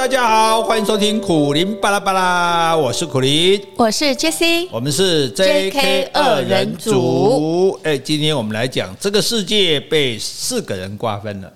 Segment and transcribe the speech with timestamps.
[0.00, 7.78] 大家好，欢迎收听苦林巴拉巴拉，我是苦林，我是 Jessie，我们是 JK 二人组。
[7.82, 11.52] 哎，今天我们来讲这个世界被四个人瓜分了。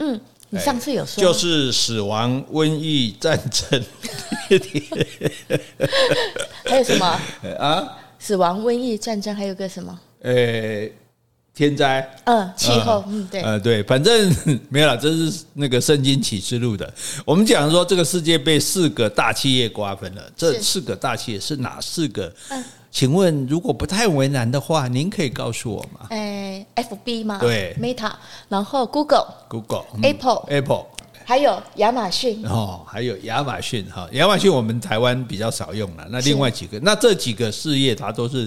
[0.00, 0.20] 嗯，
[0.50, 3.82] 你上次有说，就是死亡、瘟疫、战争，
[6.66, 7.18] 还有什么
[7.58, 7.96] 啊？
[8.18, 9.98] 死亡、瘟疫、战争，还有个什么？
[10.20, 10.86] 呃。
[11.56, 14.30] 天灾，嗯，气候，嗯，对，呃，对，反正
[14.68, 16.92] 没有了，这是那个圣经启示录的。
[17.24, 20.22] 我们讲说，这个世界被四个大企业瓜分了。
[20.36, 22.30] 这四个大企业是哪四个？
[22.50, 26.08] 嗯，请问如果不太为难的话，您可以告诉我吗？
[26.10, 27.38] 哎，FB 吗？
[27.40, 28.12] 对，Meta，
[28.50, 30.84] 然后 Google，Google，Apple，Apple，
[31.24, 32.44] 还有亚马逊。
[32.44, 36.06] 哦，还有亚马逊哈，亚马逊我们台湾比较少用了。
[36.10, 38.46] 那另外几个，那这几个事业它都是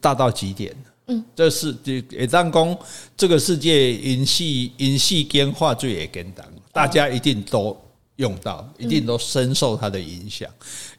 [0.00, 0.74] 大到极点。
[1.08, 1.74] 嗯，这是
[2.10, 2.78] 也当讲
[3.16, 7.76] 这个世界因系因系间化最也跟当，大家一定都
[8.16, 10.50] 用到，一定都深受它的影响。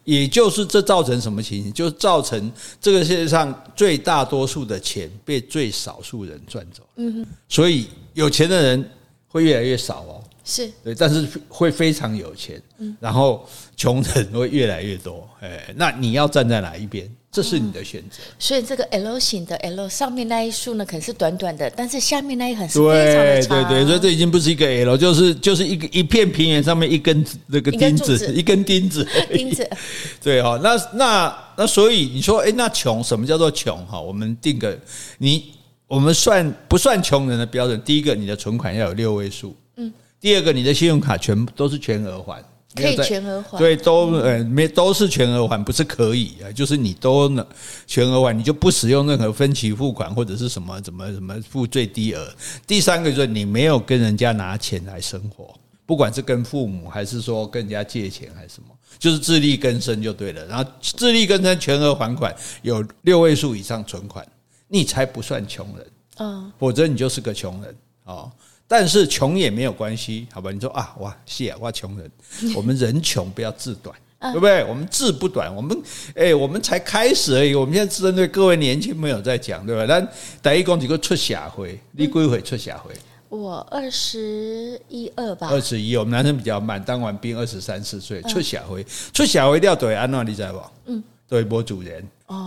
[0.04, 1.70] 也就是这造成什么情形？
[1.72, 6.82] 就造成这个世界上最大多数的钱被最少数人赚走。
[6.96, 8.90] 嗯哼，所以有钱的人
[9.28, 10.24] 会越来越少哦。
[10.42, 12.62] 是对，但是会非常有钱。
[12.78, 15.28] 嗯，然后穷人会越来越多。
[15.40, 17.06] 哎，那你要站在哪一边？
[17.30, 23.48] 这是你的选择，所以这个 L 型的 L 上面那一束呢，可能是短短的，但是下面那一横是非常的长。
[23.48, 29.68] 对对对，所以这已经不是一个 L，就是就是一个一片平原上面一根那个钉子，一根钉子，钉子。
[30.24, 33.86] 对哈，那那那所以你说，哎，那穷什么叫做穷？
[33.86, 34.76] 哈，我们定个
[35.18, 35.52] 你，
[35.86, 37.78] 我们算不算穷人的标准？
[37.82, 42.42] 第一个，你的存款要有六位数，嗯，第二个，你的信用卡全部都是全额还。
[42.74, 47.44] 可以全额还，对，都呃没都是全额还，不是可以啊，就是你都能
[47.86, 52.28] 全额还，你就不使用任何分期付款或者是什么怎么怎么付最低额。
[52.66, 55.54] 第三个就是你没有跟人家拿钱来生活，
[55.86, 60.44] 不管是跟父母还是说跟人家借钱还是什么，就是自力更生就对了。
[60.44, 64.24] 然后自力更生全额还款，有六位数以上存款，
[64.68, 68.30] 你才不算穷人，啊，否则你就是个穷人哦。
[68.70, 70.52] 但是穷也没有关系，好吧？
[70.52, 72.10] 你说啊，哇，谢啊，哇，穷人，
[72.54, 74.62] 我们人穷不要志短，对不对？
[74.66, 75.76] 我们志不短，我们
[76.14, 77.54] 哎，我们才开始而已。
[77.54, 79.86] 我们现在针对各位年轻朋友在讲，对吧？
[79.88, 82.92] 但第一公几个出社会，你几回出社会？
[83.30, 85.48] 我二十一二吧。
[85.50, 90.92] 二十一，我们男生比较慢，当完兵二十三四岁出社会，出社会一定要对安娜，你知道不？
[90.92, 91.02] 嗯。
[91.28, 92.02] 对，播主人，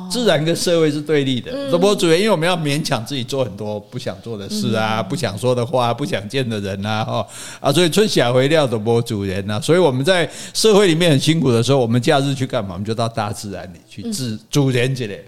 [0.09, 1.69] 自然跟社会是对立的。
[1.69, 7.27] 做播主人，因为我们要勉强自己做很多不想做的事啊，不想说的话，不想见的人啊，哈
[7.59, 9.61] 啊，所以春夏回料的播主人呐。
[9.61, 12.71] 所以我们在社会里面很辛苦的时候，我们假日去干嘛？
[12.73, 15.23] 我们就到大自然里去自主人之类，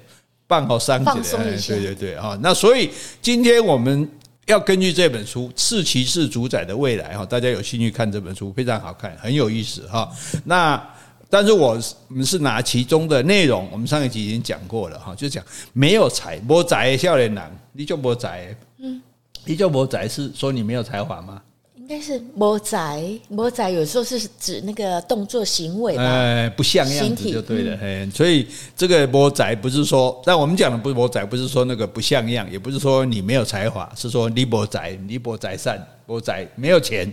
[0.48, 1.38] 办好丧节。
[1.68, 2.36] 对对对，啊。
[2.42, 2.90] 那所以
[3.22, 4.10] 今天我们
[4.48, 10.10] 要根据这本书《赤骑士主宰的未来》哈，大家有兴趣看这本书，非常好看，很有意思哈。
[10.44, 10.84] 那。
[11.34, 11.76] 但是我
[12.10, 19.02] 们是拿其中的内容，我们上一集已经讲过了哈，就讲没有才，没才的少年郎，你就没才，嗯，
[19.44, 21.42] 你就没才是说你没有才华吗？
[21.76, 37.12] 应该是没才，没才有时候是指那个动作行为，哎，不像样子就对了，哎，所以这个没才不是说，但我们讲的不是没才，不是说那个不像样，也不是说你没有才华，是说你没才，你没才善，没才没有钱。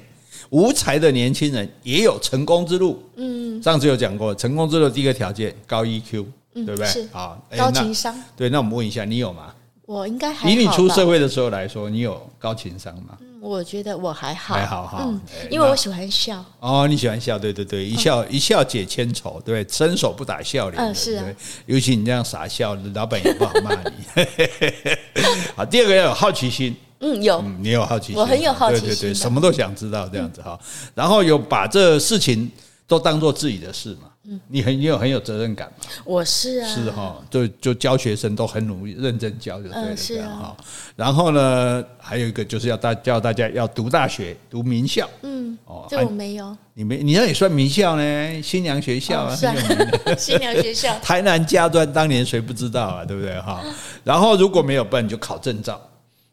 [0.51, 3.03] 无才的年轻人也有成功之路。
[3.17, 6.87] 嗯，上次有讲过，成功之路第一个条件高 EQ，对不对？
[6.87, 8.15] 是啊，高情商。
[8.37, 9.55] 对，那我们问一下，你有吗？
[9.87, 13.19] 我应该还以你出社会的时候来说，你有高情商吗？
[13.43, 14.99] 我觉得我还好，还好哈。
[15.03, 15.21] 嗯，
[15.51, 16.45] 因为我喜欢笑。
[16.61, 20.81] 哦，你喜欢笑，对对对，一笑一笑解千愁，对，伸手不打笑脸。
[20.81, 21.25] 嗯，是啊。
[21.67, 24.25] 尤其你这样傻笑，老板也不好骂你。
[25.57, 26.77] 好，第二个要有好奇心。
[27.01, 30.59] 嗯，有，你有好奇心，我很有好奇心，对对对，什么都想知道这样子哈。
[30.95, 32.51] 然后有把这事情
[32.87, 40.55] 都当做自己的事嘛，嗯，你很你有很有责任感嘛，我是啊，是哈，就就教学生都很努力认真教就对了，这样哈。
[40.95, 49.35] 然后呢，还有一个就是要大教大家要读大学，读名校，嗯，哦，这我没有，你没，你那也算名校呢，新娘学校啊，
[50.19, 53.63] 新娘学校，台南家专当年谁不知道啊，对不对哈？
[54.05, 55.81] 然后如果没有，办你就考证照。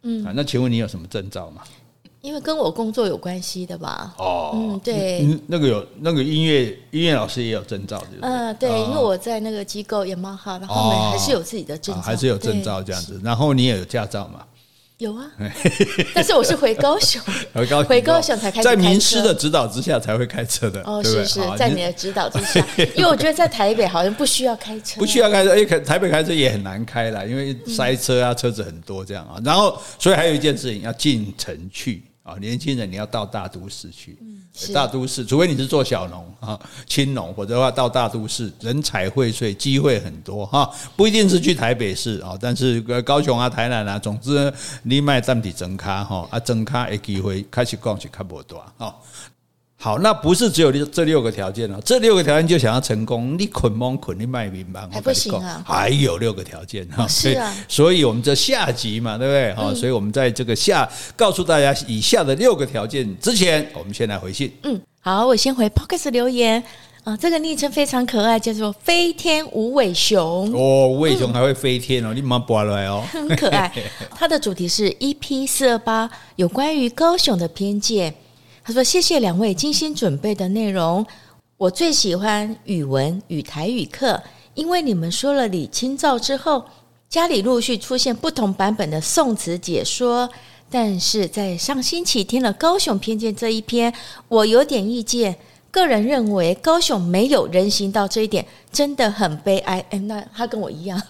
[0.04, 1.62] 嗯，那请问你有什么证照吗？
[2.22, 4.14] 因为跟我工作有关系的吧。
[4.18, 8.30] 哦，嗯，对，那个有那个音乐音乐老师也有证照，对不对？
[8.30, 13.22] 嗯，对，因为我在那个机构也蛮好，然后还是有自己的证照，还是有证照这样子。
[13.24, 14.44] 然后你也有驾照吗？
[14.98, 15.32] 有啊，
[16.16, 17.22] 但是我是回高雄，
[17.54, 20.82] 回高回高雄才开始，在名师的指导之下才会开车的。
[20.86, 22.66] 哦，是是，在你的指导之下，
[22.96, 29.40] 因为我觉得在台北好像不需要开车，不需要开车，哎，台北开车也很难开啦，因为塞车啊，车子很多这样啊。
[29.46, 34.20] 然后，所以还有一件事情要进城去啊，年轻人你要到大都市去，
[34.74, 44.54] 大都市，除非你是做小农啊、青农，否则的话到大都市，人才荟萃，机会很多哈，不一定是去台北市啊，但是高雄啊、台南啊，总之
[44.84, 48.94] 你卖当地增卡哈啊，增卡的机会开始讲是较无大哈。
[49.80, 59.54] 好，那不是只有这六个条件哦，这六个条件就想要成功，你捆蒙捆，你卖名吧，还不行啊，还有六个条件哈，是啊，所以我们这下集嘛，对不对？
[59.54, 64.52] 哈，所以我们在这个下告诉大家以下的六个条件之前，我们先来回信。
[64.64, 66.62] 嗯，好，我先回 Podcast 留言
[67.04, 73.72] 啊，这个昵称非常可爱，叫做飞天无尾熊哦，无尾熊还会飞天哦，嗯、你妈拔来哦， 很可爱。
[74.18, 78.16] 它的主题是 EP 四二八，有关于高雄的偏见。
[78.68, 81.06] 他说：“谢谢两位精心准备的内容，
[81.56, 84.22] 我最喜欢语文与台语课，
[84.56, 86.66] 因为你们说了李清照之后，
[87.08, 90.30] 家里陆续出现不同版本的宋词解说。
[90.70, 93.94] 但是在上星期听了高雄偏见这一篇，
[94.28, 95.38] 我有点意见。
[95.72, 99.80] 个人认为高雄没有人行道这一点真的很悲哀。
[99.92, 101.02] 哎，那他跟我一样。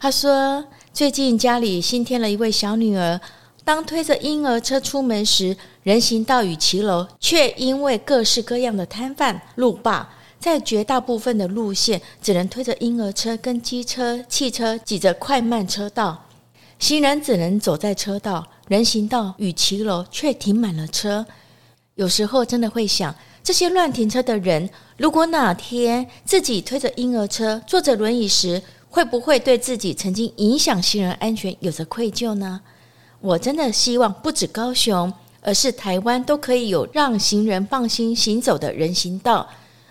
[0.00, 0.64] 他说
[0.94, 3.20] 最近家里新添了一位小女儿。”
[3.62, 5.56] 当推着婴儿车出门时，
[5.86, 16.24] 人行道与骑楼却因为各式各样的摊贩、路霸，在绝大部分的路线只能推着婴儿车跟机车、汽车挤着快慢车道，
[16.80, 21.24] 行人只能走在车道，人行道与骑楼却停满了车。
[21.94, 28.60] 有时候真的会想，这些乱停车的人，如果哪天自己推着婴儿车、坐着轮椅时，
[28.90, 32.60] 会不会对自己曾经影响行人安全有着愧疚呢？
[33.20, 35.12] 我真的希望不止高雄，
[35.46, 39.48] 而是台湾都可以有让行人放心行走的人行道，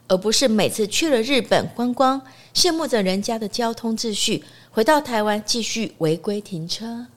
[0.10, 2.22] 而不是每次去了日本观光，
[2.54, 7.08] 羡慕着人家的交通秩序，回到台湾继续违规停车。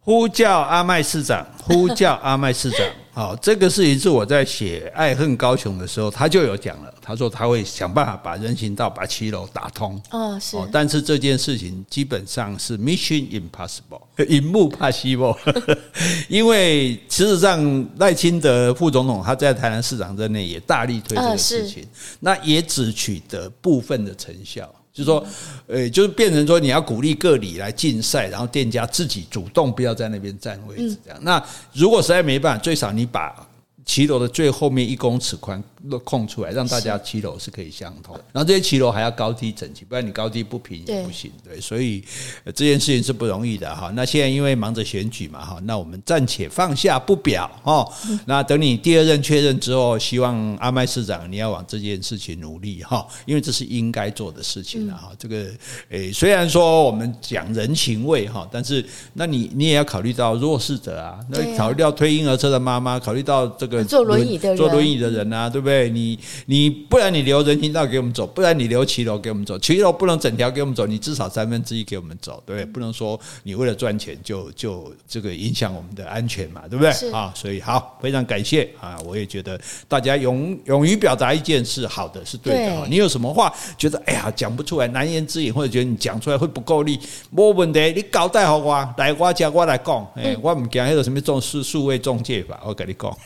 [0.00, 2.80] 呼叫阿麦市长，呼叫阿麦市长。
[3.14, 6.90] 好，这个事情是我在写《爱恨高雄》的时候，他就有讲了。
[7.02, 10.00] 他说他会想办法把人行道、把七楼打通。
[10.10, 10.56] 哦，是。
[10.72, 15.36] 但是这件事情基本上是 Mission Impossible，Impossible。
[16.30, 21.86] 因为事实上赖清德副总统他在台南市长任内也大力推这个事情，
[22.20, 24.72] 那也只取得部分的成效。
[24.92, 25.26] 就是说，
[25.66, 31.18] 呃，就是变成说，你要鼓励各里来竞赛，然后店家自己主动不要在那边占位置，这样。
[31.22, 31.42] 那
[31.72, 33.46] 如果实在没办法，最少你把。
[33.84, 38.14] 骑楼的最后面一公尺宽都空出来，让大家骑楼是可以相通。
[38.32, 41.30] 然后这些骑楼还要高低整齐，不然你高低不平也不行。
[41.44, 42.02] 对，所以
[42.46, 43.92] 这件事情是不容易的哈。
[43.94, 47.86] 那现在因为忙着选举嘛哈，那我们暂且放下不表哈。
[48.26, 55.10] 那等你第二任确认之后，希望阿麦市长你要往这件事情努力哈，因为这是应该做的事情啊。
[55.18, 55.46] 这个
[55.90, 58.84] 诶，虽然说我们讲人情味哈，但是
[59.14, 63.82] 那你你也要考虑到弱势者啊，那考虑到推婴儿车的妈妈，考虑到这个。
[63.84, 65.71] 坐轮椅的人，坐轮椅的人啊，对不对？
[65.88, 69.58] 你你不然你留人行道给我们走，不然你留骑楼给我们走。
[69.58, 72.66] 骑楼不能整条给我们走，你至少三分之一给我们走，对不对？
[72.72, 77.10] 不能说你为了赚钱就就这个影响我们的安全嘛，对不对？
[77.12, 78.98] 啊，所以好，非常感谢啊！
[79.04, 82.86] 我也觉得大家勇勇于表达意见是好的，是对的。
[82.88, 86.98] 你有什么话觉得哎呀讲不出来，难言之隐，或者觉得你讲出来会不够力，
[87.30, 93.16] 没问题，你交代好我，来我家我来讲，哎，我唔讲那个什么中数数位中介吧，我跟你讲。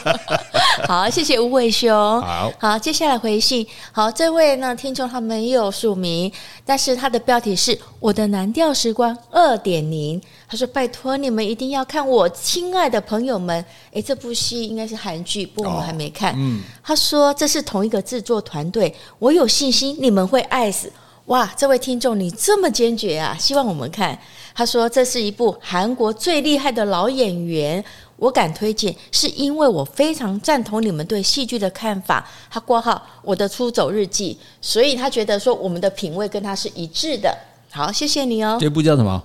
[0.86, 2.20] 好，谢谢无尾熊。
[2.20, 3.64] 好，好，接下来回信。
[3.92, 6.30] 好，这位呢听众他没有署名，
[6.64, 10.20] 但是他的标题是我的蓝调时光二点零。
[10.48, 16.34] 他说：“拜托你们一定要看我亲爱的朋友们。”诶，这部戏应该是韩剧，不过我们还没看。
[16.36, 20.92] 嗯，他说这是同一个制作团队，我有信心你们会爱死。
[21.26, 23.36] 哇，这位听众你这么坚决啊！
[23.38, 24.18] 希望我们看。
[24.52, 27.84] 他说这是一部韩国最厉害的老演员。
[28.20, 32.24] 我敢推荐，是因为我非常赞同你们对戏剧的看法。
[32.50, 37.34] 他挂号我的出走日记，所以他觉得说我们的品味跟他是一致的。
[37.70, 38.58] 好，谢谢你哦。
[38.60, 39.20] 这部叫什么？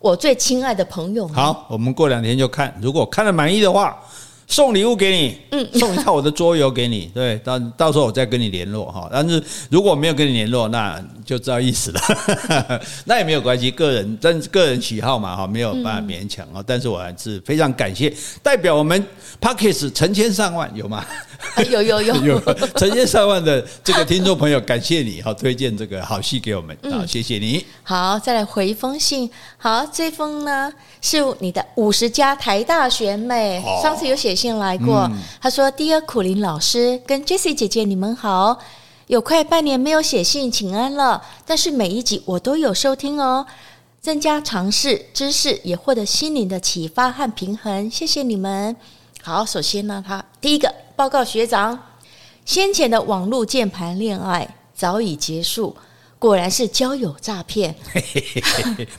[0.00, 1.26] 我最亲爱的朋友。
[1.28, 3.96] 好，我们过两天就看，如果看了满意的话。
[4.48, 9.08] 送礼物给你，嗯，送一套我的桌游给你， 对，到到时候我再跟你联络哈。
[9.12, 12.00] 但是如果没有跟你联络，那就知道意思了，
[13.04, 16.64] 那也没有关系，个人但是个人喜好嘛哈，没有办法勉强啊。
[16.66, 18.12] 但是我还是非常感谢，
[18.42, 19.04] 代表我们
[19.40, 21.04] Podcast 成千上万有吗？
[21.70, 22.40] 有有有 有
[22.76, 27.62] 成千上万的这个听众朋友，感谢你哈，推荐这个好戏给我们，好，谢谢你。
[27.82, 34.38] 好，再来回一封信，好，这封呢是你的五十加台大学妹，上次有写。
[34.38, 35.10] 信来过，
[35.42, 38.56] 她说：“Dear 苦林老师跟 Jessie 姐姐，你们好，
[39.08, 43.44] 有快半年没有写信请安了，但是每一集我都有收听哦，
[44.00, 48.76] 增加尝试知识，也获得心灵的启发和平衡，谢谢你们。”
[49.24, 51.78] 好，首先呢，他第一个报告学长，
[52.44, 55.76] 先前的网络键盘恋爱早已结束。
[56.18, 57.72] 果然是交友诈骗，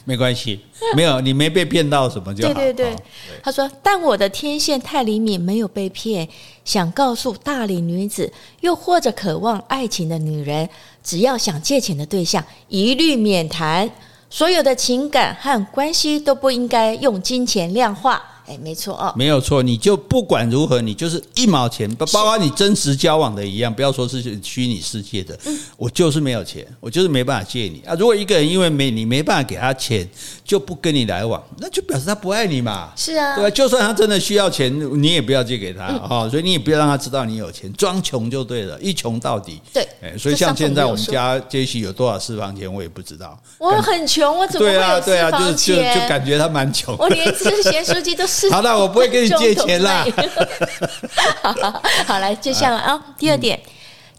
[0.05, 0.61] 没关系，
[0.95, 2.53] 没有你没被骗到什么就好。
[2.53, 3.03] 对对对，对
[3.43, 6.25] 他说，但我的天线太灵敏，没有被骗。
[6.63, 10.69] 想告诉大龄女子，又或者渴望爱情的女人，
[11.03, 13.91] 只要想借钱的对象，一律免谈。
[14.29, 18.23] 所有的情感和关系都不应该用金钱量化。
[18.49, 25.37] 哎，没错哦，没有错，你就不管如何，你就是一毛钱，包括你真实交往的一样，不要说是虚拟世界的，
[25.77, 27.93] 我就是没有钱，我就是没办法借你啊。
[27.93, 30.09] 如果一个人因为没你没办法给他钱，
[30.43, 32.89] 就不跟你来往，那就表示他不爱你嘛。
[32.95, 33.49] 是啊，对吧？
[33.51, 36.27] 就算他真的需要钱，你也不要借给他啊。
[36.27, 39.61] 所以你也不要让他知道你有钱，装穷就对了，一穷到底。
[39.71, 43.39] 对，哎所以像现在我们家杰西有多少私房钱，我也不知道。
[43.59, 45.05] 我很穷，我怎么会有私房钱？
[45.05, 46.95] 对啊，对啊，就就就感觉他蛮穷。
[46.97, 48.38] 我连吃咸酥鸡都是。
[48.51, 50.05] 好的，我不会跟你 借钱啦。
[51.41, 53.59] 好，好，来，接下来啊，第二点，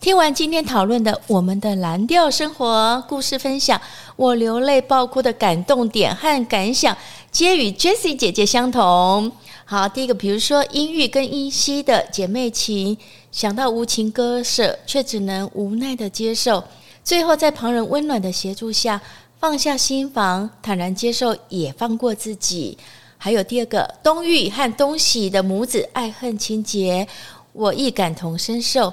[0.00, 3.80] 听完今天讨论的我们的蓝调生活故事分享，
[4.16, 6.96] 我流泪爆哭的感动点和感想，
[7.30, 9.30] 皆与 Jessie 姐姐相同。
[9.64, 12.98] 好，第一个，比如说音域跟依稀的姐妹情，
[13.30, 16.64] 想到无情割舍，却只能无奈的接受，
[17.04, 19.00] 最后在旁人温暖的协助下，
[19.38, 22.76] 放下心房，坦然接受，也放过自己。
[23.22, 27.06] 还有第二个，东玉和东喜的母子爱恨情结，
[27.52, 28.90] 我亦感同身受。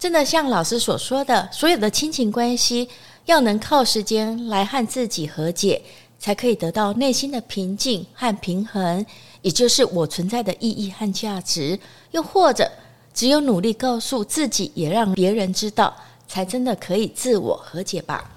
[0.00, 2.88] 真的像老师所说的，所有的亲情关系
[3.26, 5.80] 要能靠时间来和自己和解，
[6.18, 9.06] 才可以得到内心的平静和平衡，
[9.42, 11.78] 也就是我存在的意义和价值。
[12.10, 12.68] 又或者，
[13.14, 18.28] 只有努力告诉自己，也让别人知道，才真的可以自我和解吧。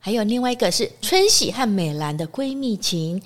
[0.00, 3.22] 还有另外一个是春喜和美兰的闺蜜情。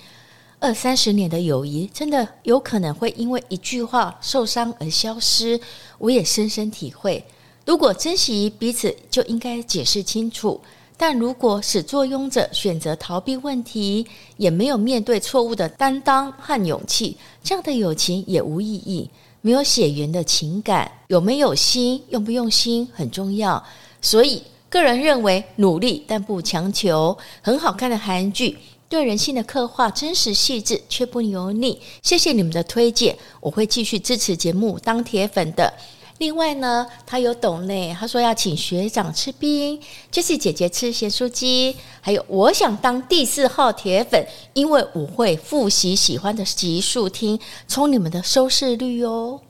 [0.61, 5.59] 二三十年的友谊，真的有可能会因为一句话受伤而消失。
[5.99, 7.25] 我也深深体会，
[7.65, 10.61] 如果珍惜彼此，就应该解释清楚；
[10.97, 14.05] 但如果始作俑者选择逃避问题，
[14.37, 19.09] 也没有面对错误的担当和勇气，这样的友情也无意义。
[19.41, 23.65] 没有血缘的情感，有没有心、用不用心很重要。
[24.03, 27.17] 所以，个人认为努力但不强求。
[27.41, 28.59] 很好看的韩剧。
[28.89, 31.79] 对人性的刻画真实细致，却不油腻。
[32.03, 35.73] 谢谢你们的推荐，我会继续支持节目，当铁粉的。
[36.17, 39.79] 另外呢，他有懂内，他说要请学长吃冰
[40.11, 49.41] ，Jessie 姐姐吃咸酥鸡，还有我想当第四号铁粉，因为我会复习喜欢的集数听，冲你们的收视率哦。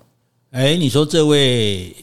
[0.51, 1.95] 哎，你说这位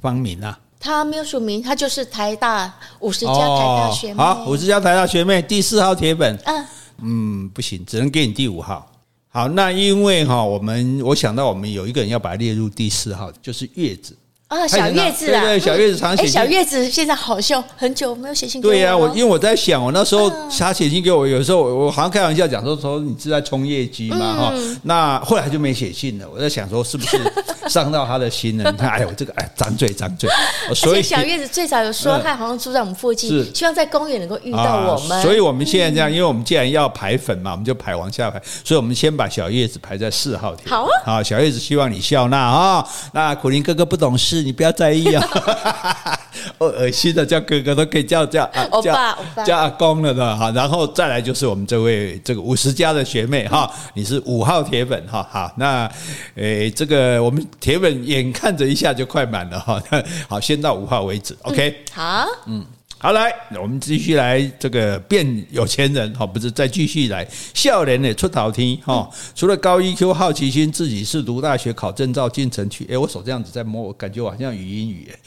[0.00, 0.58] 方明啊？
[0.80, 4.22] 他没有署名，他就是台大五十加台大学妹。
[4.22, 6.36] 哦、好，五十加台大学妹第四号铁粉。
[6.46, 6.66] 嗯。
[7.02, 8.90] 嗯，不行，只能给你第五号。
[9.28, 14.16] 好，那因为哈，我们我想到我们有一个人要把它列入第四号，就是月子。
[14.48, 16.32] 啊，小月子啊，对对，小月子常写信。
[16.32, 18.72] 小月子现在好像很久没有写信给我。
[18.72, 24.54] 对呀，我因为我在想，我那时候他写信给我，有时候我好像开玩笑讲说说你是在冲业绩嘛哈。
[24.84, 26.26] 那后来就没写信了。
[26.32, 27.20] 我在想说是不是
[27.68, 28.70] 伤到他的心了？
[28.72, 30.30] 你看，哎呦，这个哎，张嘴张嘴。
[30.74, 35.20] 所以小月子最早有说，他好像住在我们附近，希望在公园能够遇到我们。
[35.20, 38.40] 所以我们现在这样，因为我们既然要排粉嘛，我们就排往下排。
[38.64, 40.70] 所以我们先把小叶子排在四号帖。
[40.70, 42.88] 好啊，好，小叶子希望你笑纳啊。
[43.12, 45.24] 那苦林哥哥不懂事，你不要在意啊。
[46.58, 50.50] 哦，恶心的叫哥哥都可以叫叫啊， 叫叫阿公了的哈。
[50.52, 55.26] 然后再来就是我们这位这个五十加的学妹哈，你是五号铁粉哈。
[55.30, 55.90] 好，那
[56.36, 59.82] 诶，这个我们铁粉眼看着一下就快满了哈。
[60.28, 61.84] 好，先到五号为止，OK。
[61.92, 62.64] 好，嗯。
[63.00, 67.24] 好，来，我们继续来这个变有钱人哈，不是再继续来
[67.54, 69.08] 笑脸的出头天哈。
[69.36, 72.84] 除了高 EQ、好奇心，自己是读大学、考证照、进城去。
[72.90, 75.18] 哎，我手这样子在摸，我感觉我好像语音语哎。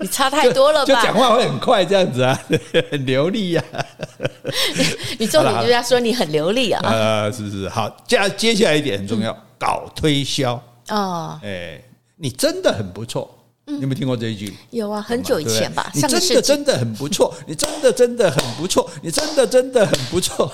[0.00, 0.86] 你差太多了吧？
[0.86, 2.36] 就讲话会很快这样子啊，
[2.90, 3.78] 很 流利呀、啊。
[5.16, 6.82] 你重点就是要说你很流利啊。
[6.84, 11.38] 呃，是是好，接接下来一点很重要，搞推销哦。
[11.44, 11.80] 哎，
[12.16, 13.36] 你真的很不错。
[13.76, 14.52] 你有没有听过这一句？
[14.70, 15.90] 有啊，很久以前吧。
[15.94, 20.50] 你真的真的很不错， 你真的真的很不错，你真的真的很不错。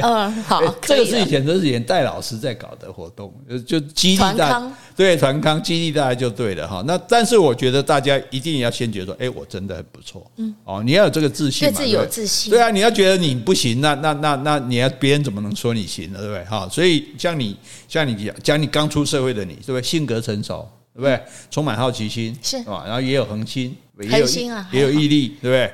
[0.00, 3.32] 嗯，好， 这个是以前都是以前戴老师在搞的活动，
[3.66, 6.82] 就激励大家，对，团康激励大家就对了哈。
[6.86, 10.30] 那但是我觉得大家一定要先觉得说，哎，我真的很不错。
[10.36, 12.50] 嗯，哦，你要有这个自信嘛，对自己有自信。
[12.50, 16.18] 对啊，你要觉得你不行，那那那那你要别人怎么能说你行呢？
[16.18, 16.44] 对不对？
[16.44, 17.56] 哈，所以像你
[17.88, 19.82] 像你讲讲你刚出社会的你，对不对？
[19.82, 20.68] 性格成熟。
[20.94, 21.20] 对不对？
[21.50, 22.84] 充满好奇心是吧？
[22.86, 23.76] 然后也有恒心，
[24.10, 25.72] 恒心啊，也有毅力，对不对？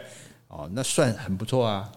[0.49, 1.91] 哦，那算很不错啊。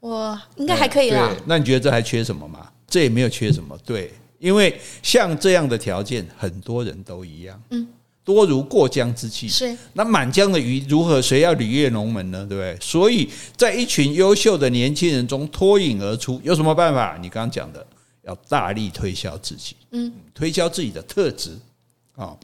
[0.00, 1.36] 我应该还可以了。
[1.46, 2.70] 那你觉得这还缺什么吗？
[2.86, 3.78] 这也没有缺什么。
[3.84, 7.62] 对，因为像这样的条件，很多人都一样。
[7.70, 7.86] 嗯。
[8.22, 11.20] 多如过江之鲫，是那满江的鱼如何？
[11.20, 12.46] 谁要履越龙门呢？
[12.46, 12.78] 对不对？
[12.80, 17.16] 所以在一群优秀的年轻人中脱颖而出，有什么办法？
[17.20, 17.84] 你刚刚讲的，
[18.22, 21.58] 要大力推销自己，嗯，推销自己的特质
[22.14, 22.36] 啊。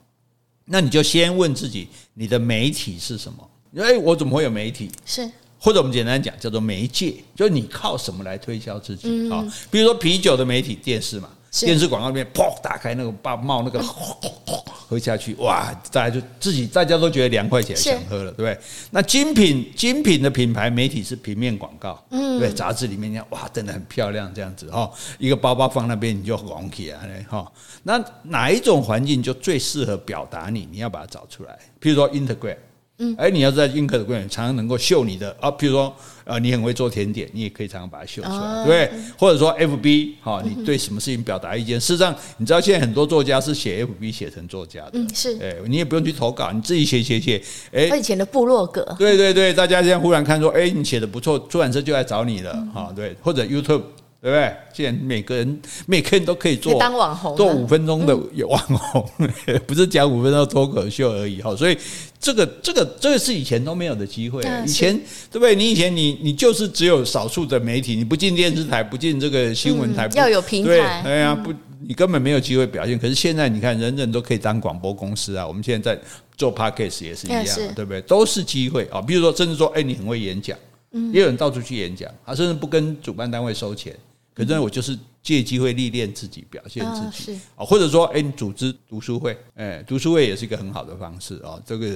[0.67, 3.51] 那你就先问自己，你的媒体是什么？
[3.83, 4.91] 哎，我怎么会有媒体？
[5.05, 9.45] 是或者我们简单讲叫做媒介，就是你靠什么来推销自己啊？
[9.71, 11.31] 比如说啤酒的媒体，电视嘛。
[11.65, 12.53] 电视广告里面，砰！
[12.61, 13.81] 打开那个爆冒那个，
[14.89, 15.73] 喝下去，哇！
[15.91, 18.59] 大家就自己大家都觉得凉快起来，想喝了，对不对？
[18.91, 27.51] 那精品精品的品牌媒体是平面广告，嗯，对，杂志里面哇，真的很漂亮，这样子哈，一个包包放那边你就红起来哈。
[27.83, 30.69] 那哪一种环境就最适合表达你？
[30.71, 31.59] 你要把它找出来。
[31.81, 32.57] 譬如说，Instagram。
[32.99, 35.95] 嗯，哎，你要在映客的柜员常常能够秀你的啊，譬如说，
[36.27, 41.81] 呃，你很会做甜点，你也可以常常把它秀出来，哦、对，或者说 FB 哈，你对什么事情表达意见？
[41.81, 47.41] 事实上，你知道现在很多作家是写 FB 写成作家的，嗯，是，哎，你也不用去投稿，你自己写写写，
[47.73, 53.83] 哎，他以前的部落格，对对对，大家现在忽然看说，哎，你写的不错，出版社就来找你了，哈、嗯，对，或者 YouTube。
[54.27, 54.53] 对不对？
[54.73, 58.17] 既然每个人每个人都可以做当网红，做五分钟的
[58.49, 61.55] 网红，嗯、不是讲五分钟脱口秀而已哈。
[61.55, 61.79] 所以
[62.19, 64.43] 这个这个这个是以前都没有的机会。
[64.65, 64.93] 以前
[65.31, 65.55] 对不对？
[65.55, 71.03] 你以前你你就是只有少数的媒体，你不进电视台，不进这个新闻台，嗯、要有平台。
[71.05, 71.55] 对呀，不，
[71.87, 72.99] 你根本没有机会表现。
[72.99, 75.47] 可是现在你看，人人都可以当广播公司啊。
[75.47, 76.03] 我们现在在
[76.37, 78.01] 做 Podcast 也是一样，对不对？
[78.03, 79.01] 都是机会啊。
[79.01, 80.59] 比如说，甚至说，哎，你很会演讲，
[81.13, 83.97] 也有人到处去演讲，他甚至不跟主办单位收钱。
[84.37, 91.59] 可是我就是借机会历练自己，表现自己啊，或者说，哎，你组织读书会，哎，读书会也是一个很好的方式啊。
[91.65, 91.87] 这个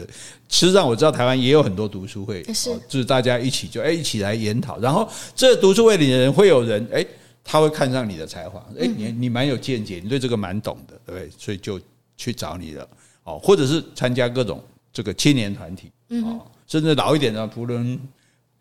[0.48, 5.06] 实际上我知道台湾也有很多读书会，是，就是大家一起就哎一起来研讨，然后
[5.36, 7.06] 这读书会里的人会有人哎，
[7.44, 11.30] 他会看上你的才华，哎，你你蛮有见解，你对这个蛮懂的，对不对？
[11.38, 11.78] 所以就
[12.16, 12.88] 去找你了，
[13.24, 15.92] 哦，或者是参加各种这个青年团体，
[16.24, 18.00] 哦，甚至老一点的扶轮。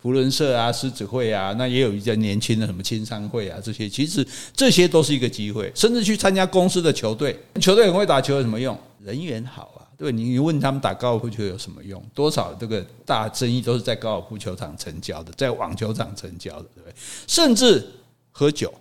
[0.02, 8.78] 扶轮社啊，狮子会啊，那也有一些年轻的什么青商会啊，这些其实这些都是一个机会，甚至去参加公司的球队，球队很会打球有什么用？
[9.04, 12.02] 人缘好啊，对，你问他们打高尔夫球有什么用？
[12.14, 16.94] 多少这个大生意都是在高尔夫球场成交的，在网球场成交的，对不对？
[17.26, 17.86] 甚至
[18.30, 18.72] 喝酒，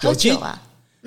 [0.00, 0.60] 酒精啊，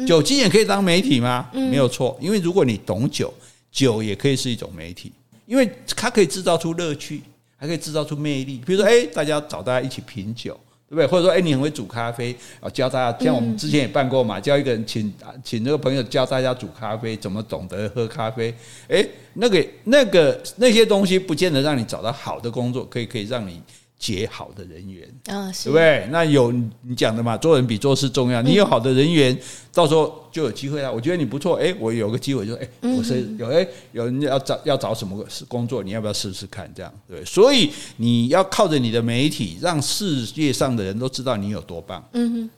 [0.07, 1.49] 酒精也可以当媒体吗？
[1.53, 3.33] 没有错，因为如果你懂酒，
[3.71, 5.11] 酒也可以是一种媒体，
[5.45, 7.21] 因为它可以制造出乐趣。
[7.57, 10.53] 还可以制造出魅力，比如说，哎，大家找大家一起品酒，
[10.87, 11.07] 对不对？
[11.07, 15.11] 或者说，哎，你很会煮咖啡，啊，教大家，像我们之前也办过嘛，教一个人请
[15.43, 18.53] 请这个朋友教大家煮咖啡，怎么懂得喝咖啡，
[18.87, 23.61] 哎，那个那个那些东西，不见得让你找到好的工作，可以可以让你。
[23.99, 26.07] 结好的人缘啊，对不对？
[26.11, 28.41] 那有你讲的嘛，做人比做事重要。
[28.43, 29.37] 你有好的人缘，
[29.73, 30.93] 到时候就有机会了。
[30.93, 36.71] 我觉得你不错，哎，我有个机会，就哎，我是有哎，有人要找要找什么工作，你要不要试试看？
[36.75, 37.25] 这样对。
[37.25, 42.07] 所以你要靠着你的媒体，让世界上的人都知道你有多棒。
[42.13, 42.49] 嗯哼。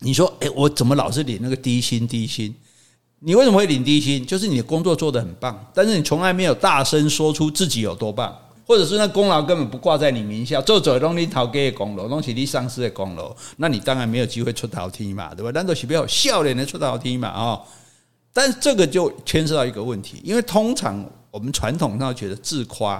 [0.00, 2.06] 你说，哎，我怎么老是领那个低薪？
[2.08, 2.52] 低薪？
[3.20, 4.26] 你为什么会领低薪？
[4.26, 8.36] 就是你的工作做得很棒，但是你从来没有大声说出自己有多棒。
[8.66, 15.52] 或者是那功劳根本不挂在你名下，做做拢你讨给的功劳，拢是你上司的功劳，那你当然没有机会出头天嘛，对吧？
[15.52, 17.28] 难道是比较笑脸的出头天嘛？
[17.28, 17.62] 啊，
[18.32, 22.96] 但是这个就牵涉到一个问题，因为通常我们传统上觉得自夸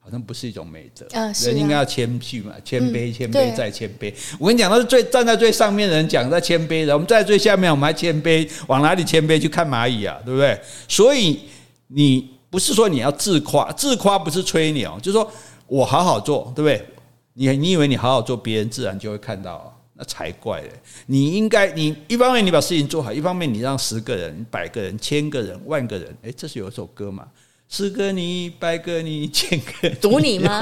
[0.00, 1.06] 好像不是一种美德，
[1.44, 4.10] 人应该要谦虚嘛，谦卑，谦卑再谦卑。
[4.38, 9.38] 我跟你讲，那是最站在最上面的人讲在谦卑的，我们在最下面，我们还谦卑，往哪里谦卑？
[9.38, 10.58] 去看蚂蚁啊，对不对？
[10.88, 11.40] 所以
[11.88, 12.30] 你。
[12.52, 15.26] 不是说你要自夸，自夸不是吹牛，就是说
[15.66, 16.86] 我好好做，对不对？
[17.32, 20.70] 你你以为你好好做，别人自然就会看到，那才怪嘞！
[21.06, 27.26] 你应该，你一方面你把事情做好，一方面你让十个人、百个人、千个人、万个人，诶，这是有一首歌嘛？
[27.70, 30.60] 十个你，百个你， 千个你，赌你吗？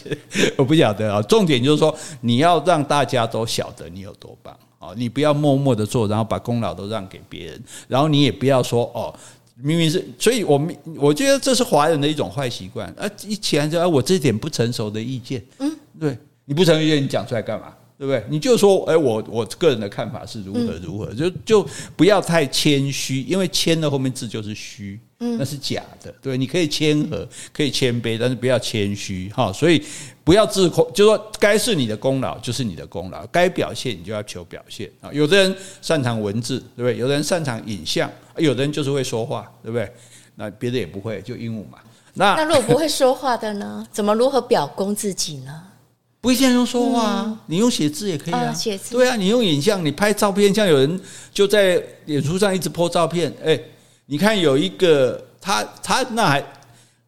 [0.58, 1.22] 我不晓得啊。
[1.22, 4.92] 重点就是说，你要让大家都晓得你有多棒啊！
[4.94, 9.14] 你不要默默的做，然后把功劳都让给别人，然后你也不要说哦。
[9.56, 13.08] 明明是，所以我们我觉得这是华人的一种坏习惯啊！
[13.26, 17.74] 一起来就啊，我这点不成熟的意见，嗯，对，你不成熟意见，你讲出来干嘛？
[18.02, 18.24] 对不对？
[18.28, 26.12] 你就说，哎，我我个人的看法是如何如何，就就不要太谦虚，因为谦的后面字就是虚，那是假的。
[26.20, 29.52] 对，你可以谦和，可以谦卑，但是不要谦虚哈。
[29.52, 29.80] 所以
[30.24, 35.08] 不要自控，就说该是你的功劳就是你的功劳，该表现你就要求表现啊。
[35.12, 36.98] 有的人擅长文字，对不对？
[36.98, 39.88] 有的人擅长影像，有的人就是会说话，对不对？
[40.34, 41.78] 那别的也不会，就鹦鹉嘛。
[42.14, 43.86] 那那如果不会说话的呢？
[43.92, 45.68] 怎么如何表功自己呢？
[46.22, 48.50] 不一定用说话啊，嗯、你用写字也可以啊。
[48.54, 48.94] 写字。
[48.94, 51.00] 对啊，你用影像，你拍照片，像有人
[51.34, 53.60] 就在脸书上一直 po 照片，哎，
[54.06, 56.42] 你看有一个他他那还。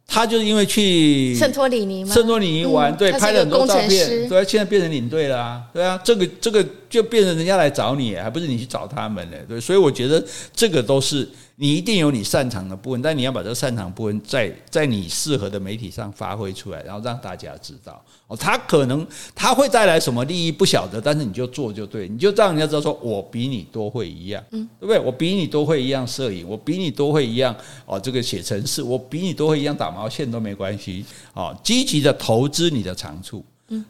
[0.07, 2.14] 他就是因为去圣托里尼吗？
[2.14, 9.37] 圣托里尼玩，对，拍了很多照片，对，现在变成领队了啊，对啊，这个这个就变成人家来找你，还不是你去找他们呢？
[9.48, 11.28] 对，所以我觉得这个都是。
[11.57, 18.37] 你一定有你擅长的部分，但你要把这个擅长部分在在你适合的媒体上发挥出来，然后让大家知道哦。
[18.37, 24.98] 他可能他会带来什么利益不晓得，但是你就做就对，你就让人家知道说，我比你多会一样，嗯，对不对？
[24.98, 27.54] 我比你多会一样摄影，我比你多会一样
[27.87, 31.57] 哦，这个写程式，我比你多会一样打毛线都没关系哦。
[31.62, 33.44] 积极的投资你的长处，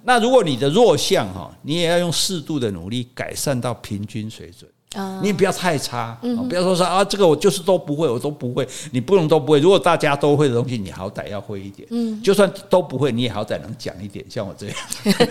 [0.04, 4.70] 那如果你的弱项哈，你也要用适度的努力改善到平均水准。
[5.20, 6.16] 你也不要太差，
[6.48, 8.66] 不要说说啊，这个我就是都不会，我都不会。
[8.92, 9.58] 你不能都不会。
[9.58, 11.86] 如果大家都会的东西，你好歹要会一点。
[11.90, 14.24] 嗯，就算都不会，你也好歹能讲一点。
[14.28, 14.76] 像我这样，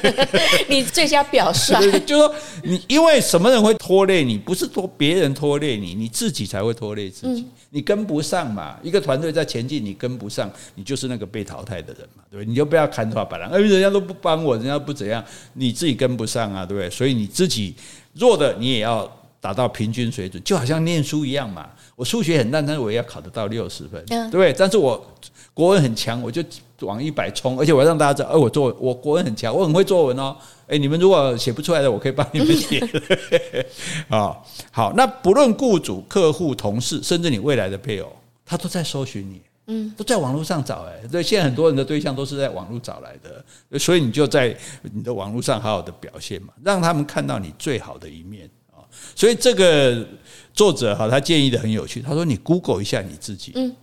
[0.67, 1.73] 你最佳表率。
[1.79, 4.37] 对对，就说你，因为什么人会拖累你？
[4.37, 7.45] 不是拖别人拖累你，你自己才会拖累自己。
[7.69, 8.77] 你跟不上嘛？
[8.83, 12.45] 一个团队在前进，你跟不上，你就是那个被淘汰的人嘛，对不对？
[12.45, 15.23] 你就不要看他把人，哎，人家都不帮我，人家不怎样，
[15.53, 16.89] 你自己跟不上啊，对不对？
[16.89, 17.73] 所以你自己
[18.13, 19.09] 弱的，你也要。
[19.43, 21.69] 达到平均水准，就好像念书一样嘛。
[21.97, 24.53] 我数学很烂，但是我也要考得到六十分，对不对？
[24.57, 25.05] 但是我
[25.53, 26.41] 国文很强，我就
[26.79, 30.33] 往一百冲，而且我要让大家知道，哎，我作文我国文很强，我很会作文哦。
[30.67, 32.79] 哎，你们如果写不出来的，我可以帮你们写。
[34.07, 34.37] 啊，
[34.71, 38.09] 好，那不论雇主、客户、同事，甚至你未来的配偶，
[38.45, 40.83] 他都在搜寻你，嗯，都在网络上找。
[40.83, 44.57] 哎，对，现在很多人的对象都是在网络找来的，所以你就在
[44.93, 48.49] 你的网络上好好的表现嘛，让他们看到你最好的一面。
[49.15, 50.07] 所以这个
[50.53, 52.01] 作者哈，他建议的很有趣。
[52.01, 53.75] 他说：“你 Google 一下你自己，嗯，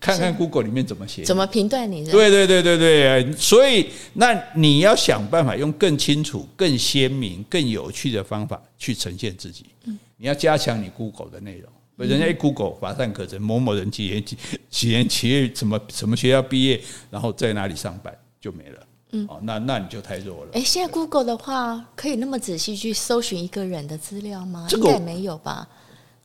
[0.00, 3.32] 看看 Google 里面怎么写，怎么评断你。”对对对对对。
[3.32, 9.66] 所以，那你要想办法用更清楚、更鲜明、更有趣的方法去呈现自己。
[9.84, 11.70] 嗯，你要加强你 Google 的内容。
[11.96, 14.36] 人家一 Google 乏善可陈，某某人几年几
[14.68, 16.78] 几年企业什么什么学校毕业，
[17.10, 18.85] 然后在哪里上班就没了。
[19.16, 20.50] 嗯，哦，那那你就太弱了。
[20.52, 24.66] 哎，现在 Google 的话，可以那么仔细去搜寻一个人的资料吗？
[24.68, 25.66] 这个应该没有吧？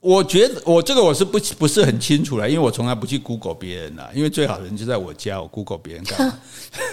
[0.02, 6.40] 我觉得我这个我是不不是很清楚了，因为我从来不去 Google 别人啦，因为最好的人就在我家，我 Google 别人干嘛？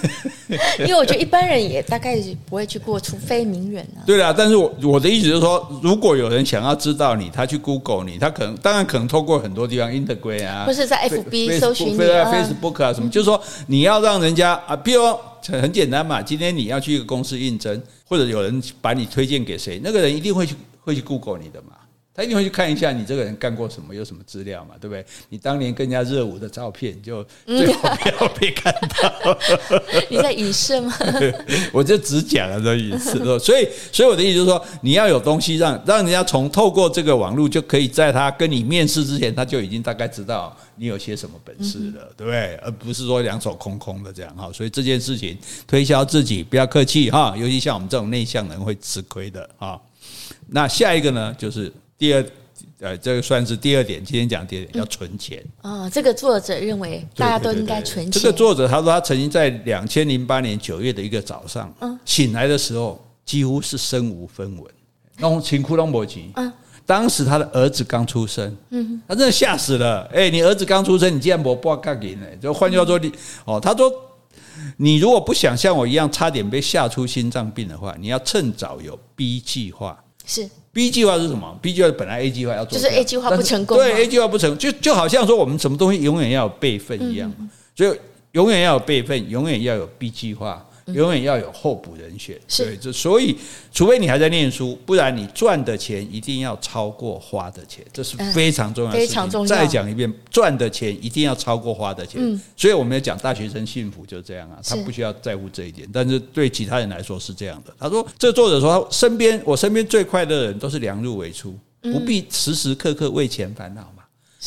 [0.81, 4.05] 因为我觉得一般人也大概不会去过，除非名人啊。
[4.05, 15.03] 对啦，但是我我的意思就是说，如果有人想要知道你，他去 Google 你，他可能当然可能透过很多地方，Instagram 啊，或是在 FB 搜寻你啊，Facebook 啊什么，就是说你要让人家啊，比如
[15.47, 21.73] 很很简单嘛，今天你要去一个公司应征，或者有人把你推荐给谁，那个人一定会去会去 Google 你的嘛。
[22.19, 25.07] 他一定会去看一下你这个人干过什么，有什么资料嘛，对不对？
[25.29, 29.39] 你当年跟人家热舞的照片，就最好不要被看到。
[30.11, 30.93] 你在影射吗？
[31.73, 33.17] 我就只讲了这意思。
[33.39, 42.57] 所以，所以我的意思就是说，你要有东西让让人家从透过这个网络，就可以在他跟你面试之前，他就已经大概知道你有些什么本事了，对不对？
[42.57, 44.51] 而不是说两手空空的这样哈。
[44.53, 49.81] 所以这件事情推销自己不要客气哈，尤其像我们这种内向人会吃亏的哈。
[50.49, 51.73] 那下一个呢，就是。
[51.99, 52.25] 第二，
[52.79, 54.03] 呃，这个算是第二点。
[54.05, 55.45] 今天讲第二点，要存钱。
[55.61, 58.13] 啊、哦，这个作者认为大家都应该存钱。
[58.13, 64.65] 这个作者他说，他曾经在两千零八年九月的一个早上，嗯，醒来的时候几乎是身无分文，
[65.17, 66.31] 那种情哭莫及。
[66.37, 66.53] 嗯，
[66.87, 70.09] 当时他的儿子刚出生，嗯，他真的吓死了。
[70.13, 72.27] 哎，你儿子刚出生，你竟然不报干给呢？
[72.41, 73.13] 就换句话说，你
[73.45, 73.93] 哦，他说，
[74.77, 79.99] 你如果不想像我一样差点被吓出心脏病的话，你要趁早有 B 计划。
[80.29, 80.49] 是。
[80.71, 83.77] B 计划是什么？B 计划本来 A 计划要做，就是 A 计划不成功。
[83.79, 87.33] 对 A 计划不成功，就就好像说我们什么东西永远要有备份一样，
[87.75, 87.99] 所以
[88.33, 90.65] 永远要有备份，永远要有 B 计划。
[90.95, 93.37] 永远要有候补人选，对，这所以，
[93.73, 99.09] 除非你还在念书，不然你赚的钱一定要超过花的钱，这是非常重要的事情。
[99.09, 99.47] 非常重要。
[99.47, 102.21] 再讲一遍，赚的钱一定要超过花的钱。
[102.23, 107.75] 嗯，所以我们要讲大学生幸福就是这样啊，他不需要在乎这一点，但是对其他人来说是这样的。
[107.79, 113.93] 他说，这作者说，身边我身边最快乐的人都是量入为出，不必时时刻刻为钱烦恼。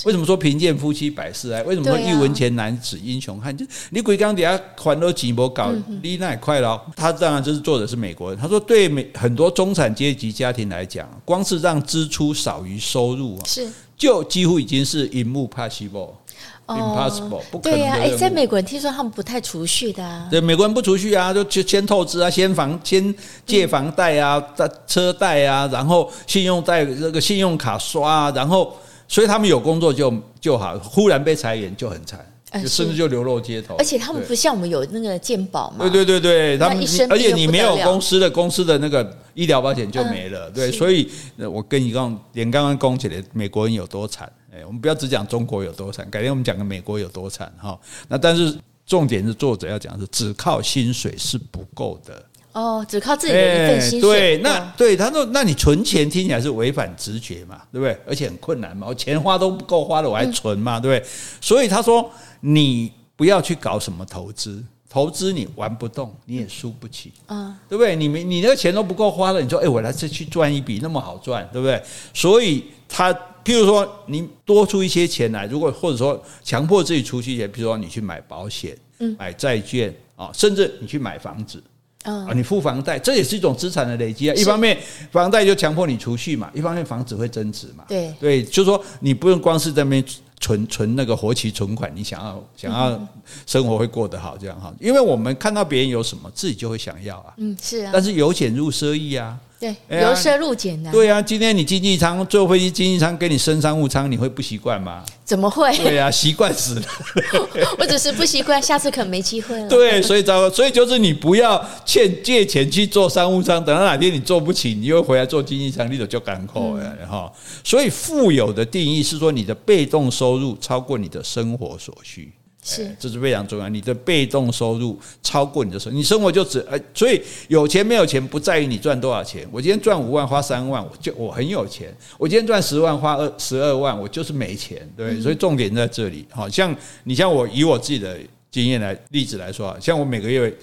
[0.05, 1.61] 为什么说贫贱夫妻百事哀？
[1.63, 3.55] 为什么说一文钱难使英雄汉？
[3.55, 5.69] 就你鬼刚底下还都几波搞，
[6.01, 6.81] 你那也快了。
[6.95, 8.39] 他当然就是作者是美国人。
[8.39, 17.77] 他说，对美很多中产阶级家庭来讲，光是让支出少于收入啊，是就几乎已经是 impossible，impossible 不可能。
[17.77, 20.25] 对呀，哎，在美国人听说他们不太储蓄的啊。
[20.31, 23.13] 对，美国人不储蓄啊，就先透支啊，先房先
[23.45, 24.41] 借房贷啊，
[24.87, 28.73] 车贷啊，然后信用贷这个信用卡刷啊，然后。
[29.11, 32.25] 所以他们有工作就就好，忽然被裁员就很惨
[32.65, 33.75] 甚至就流落街头。
[33.75, 35.79] 而且他们不像我们有那个健保嘛？
[35.79, 36.77] 对对对对，他们
[37.09, 40.49] 而且你没有公司的公司的那个医疗保险就没了。
[40.51, 44.31] 对，所以我跟你讲，连刚刚讲起来美国人有多惨。
[44.53, 47.77] 哎，我们不要只讲中国有多惨，改天我们讲个美国有多惨哈。
[48.07, 52.25] 那但是重点是作者要讲的是，只靠薪水是不够的。
[52.53, 54.09] 哦，只靠自己的一份薪水。
[54.09, 57.97] 对，那对他说，那你存钱听起来是违反直觉嘛，对不对？
[58.07, 61.09] 而且很困难嘛，我钱花都不够花了，我还存嘛，对不对？
[61.39, 62.09] 所以他说，
[62.41, 67.95] 你不要去搞什么投资，投资你玩不动，你也输不起啊，对不对？
[67.95, 71.81] 你没你那个钱都不够花了，你说，哎，我来这去赚一笔，那么好赚，对不对？
[72.13, 73.15] 所以他。
[73.43, 78.77] 譬如说，你多出一些钱来，如果或者说强迫自己出去一些，譬如说你去买保险、
[79.17, 81.59] 买债券啊，甚至你去买房子
[82.03, 84.33] 啊，你付房贷，这也是一种资产的累积啊。
[84.35, 84.77] 一方面
[85.11, 87.83] 房贷就强迫你储蓄嘛，一方面房子会增值嘛。
[87.87, 90.03] 对对，就是说你不用光是在那边
[90.39, 93.07] 存存那个活期存款，你想要想要
[93.45, 97.33] 生活会过得好这样哈，因为我们看到别人有什么，自己就会想要啊。
[97.37, 97.91] 嗯，是啊。
[97.93, 99.37] 但是由俭入奢易啊。
[99.61, 100.91] 对，由奢入俭的。
[100.91, 105.03] 对啊，今天你经济舱坐飞机，经济舱给你升商务舱，你会不习惯吗？
[105.23, 105.71] 怎么会？
[105.77, 106.83] 对啊，习惯死了。
[107.77, 109.69] 我只是不习惯，下次可能没机会了。
[109.69, 117.31] 对，所以糟糕，所以就是你不要欠借钱去做商务舱，等到哪天你坐不起，你又回来做经济舱，你就赶扣了哈。
[117.63, 122.33] 所以富有的定义是说，你的被动收入超过你的生活所需。
[122.63, 123.67] 是，这是非常重要。
[123.67, 129.47] 你的被动收入超过你的收入，你生活就只呃，所以有钱没有钱不在于你赚多少钱。
[129.51, 131.95] 我今天赚五万花三万，我就我很有钱。
[132.17, 134.87] 我今天赚十万花二十二万，我就是没钱。
[134.95, 136.25] 对，所以重点在这里。
[136.29, 138.17] 好像你像我以我自己的
[138.51, 140.55] 经验来例子来说啊，像我每个月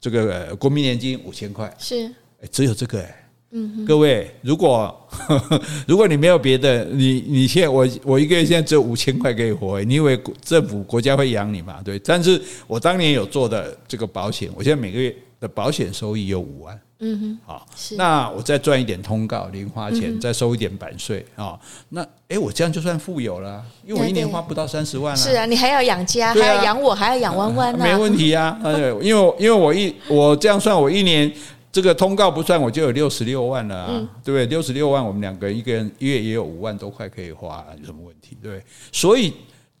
[0.00, 2.10] 这个国民年金五千块，是，
[2.50, 3.20] 只有这个哎。
[3.56, 11.76] 嗯，各位，如果呵呵 如果你没有别的，你你现在我我一个月现在只有五千块可以活，你以为政府国家会养你吗？
[11.84, 16.76] 对，但是我当年有做的这个保险，我现在每个月的保险收益有五万。
[16.98, 21.58] 嗯哼，好，那我再赚一点通告零花钱，再收一点版税啊，
[21.90, 25.16] 那哎，我这样就算富有了，因为我一年花不到三十万啊。
[25.16, 27.84] 是啊，你还要养家，还要养我，还要养弯弯呢。
[27.84, 31.32] 没问题啊，对，因为因为我一我这样算，我一年。
[31.74, 34.46] 这个通告不算，我就有六十六万了啊，嗯、对不对？
[34.46, 38.38] 六十六万，我们两个人一个人一月也有五万多块可以花，啊，有什么问题？
[38.40, 39.32] 对，所以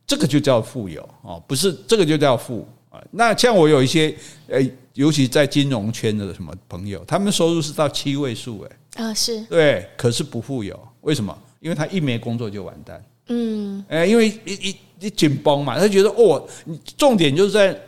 [0.04, 3.00] 这个就叫富有哦，不是这个就叫富啊。
[3.12, 4.12] 那像我有一些
[4.48, 11.38] 诶，尤其在金融圈的什么朋友，他们收入是到七位数诶，啊是，对，可是不富有，为什么？
[11.60, 16.44] 因为他一没工作就完蛋，嗯，诶，因为一一一紧绷嘛，他觉得哦，
[16.96, 17.80] 重点就是在。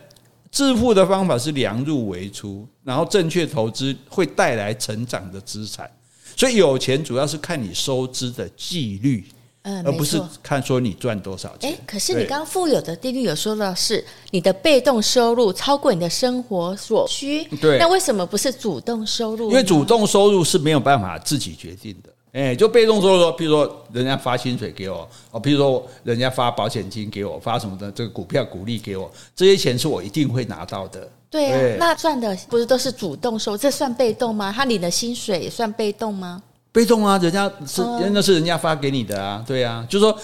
[0.49, 5.91] 致富的方法是量入为出，然后正确投资会带来成长的资产，
[6.37, 9.27] 所以有钱主要是看你收支的纪律，
[9.63, 11.69] 嗯，而不是看说你赚多少钱。
[11.69, 19.51] 诶，可是你刚刚富有的定律有说到是你的被动收入超过你的生活所需，对，那为什么不是主动收入？
[19.51, 22.11] 因为主动收入是没有办法自己决定的。
[22.31, 31.11] 哎，就被动收入说，比如说人家发薪水给我，哦，比如说人家发保险金给我，发什么的这个股票股利给我，这些钱是我一定会拿到的。
[31.31, 34.53] 对啊，那赚的不是都是主动收，这算被动吗？
[34.55, 36.43] 他领的薪水也算被动吗？
[36.73, 40.19] 被动啊，人家是那是人家发给你的啊，对啊，就是说，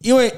[0.00, 0.32] 因为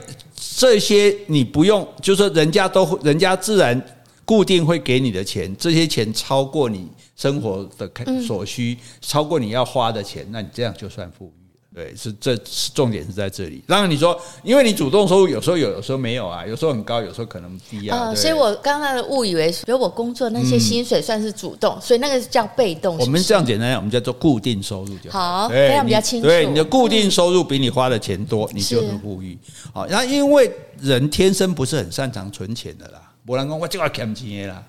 [0.59, 3.81] 这些你不用，就是说人家都人家自然
[4.25, 6.89] 固定会给你的钱，这些钱超过你。
[7.17, 11.40] 生活的开所需超过你要花的钱，那你这样就算富裕了。
[11.73, 13.63] 对，是这是重点是在这里。
[13.65, 18.13] 当然你说，因为你主动收入有时候有，有时候没有啊，有时候很高，有时候可能低啊。
[18.13, 22.99] 所以我刚刚的误以为，比如我工作那些薪水算是主动，所以那个叫被动。
[22.99, 25.43] 我们这样简单讲，我们叫做固定收入就好。
[25.43, 26.27] 好，这样比较清楚。
[26.27, 29.39] 对，你的固定收入比你花的钱多，你就是富裕。
[29.73, 34.61] 好，然后因为人天生不是很擅长存钱的啦，不然讲我就要欠钱啦。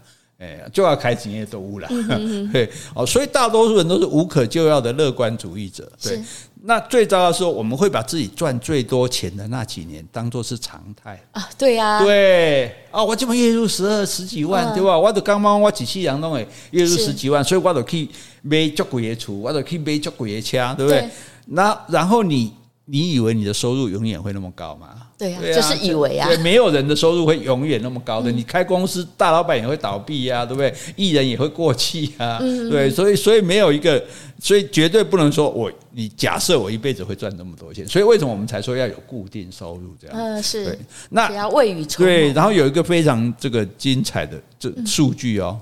[0.41, 1.87] 哎，就要开金业都污了，
[2.51, 5.87] 对，哦，所以大多数人都是无可救药的乐观主义者。
[6.01, 6.19] 对，
[6.63, 11.47] 那最糟的是，我们会把自己赚最多钱的那几年当做是常态啊。
[11.59, 14.97] 对呀，对啊，我这么月入十二十几万，对吧？
[14.97, 18.09] 我都刚刚我几期养弄诶，月入十几万，所以我都可以
[18.41, 21.07] 买足贵的厝，我都可以买足贵的车，对不对？
[21.45, 22.51] 那然后你
[22.85, 24.89] 你以为你的收入永远会那么高吗？
[25.21, 28.31] 对呀，就是以为啊，对，没有人的收入会永远那么高的。
[28.31, 30.73] 你开公司，大老板也会倒闭呀，对不对？
[30.95, 34.03] 艺人也会过气啊，对，所以所以没有一个，
[34.39, 37.87] 所以绝对不能说我你假设我一辈子会赚那么多钱。
[37.87, 40.17] 所以为什么我们才说要有固定收入这样？
[40.17, 40.79] 嗯，是对。
[41.11, 42.07] 那要未雨绸缪。
[42.07, 45.59] 对，然后有一个非常这个精彩的这数据哦，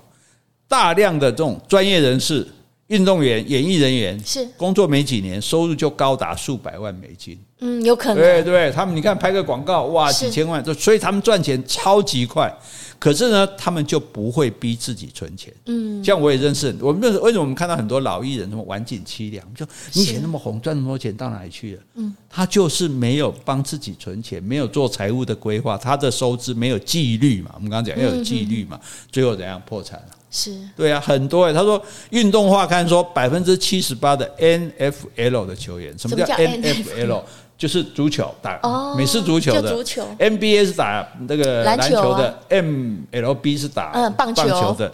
[0.69, 2.47] 大量的这种专业人士
[2.89, 7.37] 运动员、演艺人员是工作没几年，收入就高达数百万美金。
[7.59, 8.17] 嗯，有可能。
[8.17, 12.51] 对对，他们你看拍个广告，哇，几千万，所以他们赚钱超级快。
[12.97, 15.53] 可是呢，他们就不会逼自己存钱。
[15.67, 21.81] 嗯，像我也认识，我们认识为什么我们看到很多老艺人什么晚景凄凉，就你以前那么红，赚那么多钱到哪里去了？
[21.95, 27.51] 嗯，他就是没有帮自己存钱，没有做财务的规划，他的收支没有纪律嘛。
[27.53, 28.79] 我们刚刚讲要有纪律嘛，
[29.11, 30.15] 最后怎样破产了？
[30.31, 31.53] 是对啊，很多哎。
[31.53, 37.21] 他说运动画刊说百分之七十八的 NFL 的球员，什么叫 NFL？
[37.57, 38.57] 就是足球打
[38.95, 39.83] 美式足球的
[40.17, 44.89] ，NBA 是打那个篮球的，MLB 是打棒球的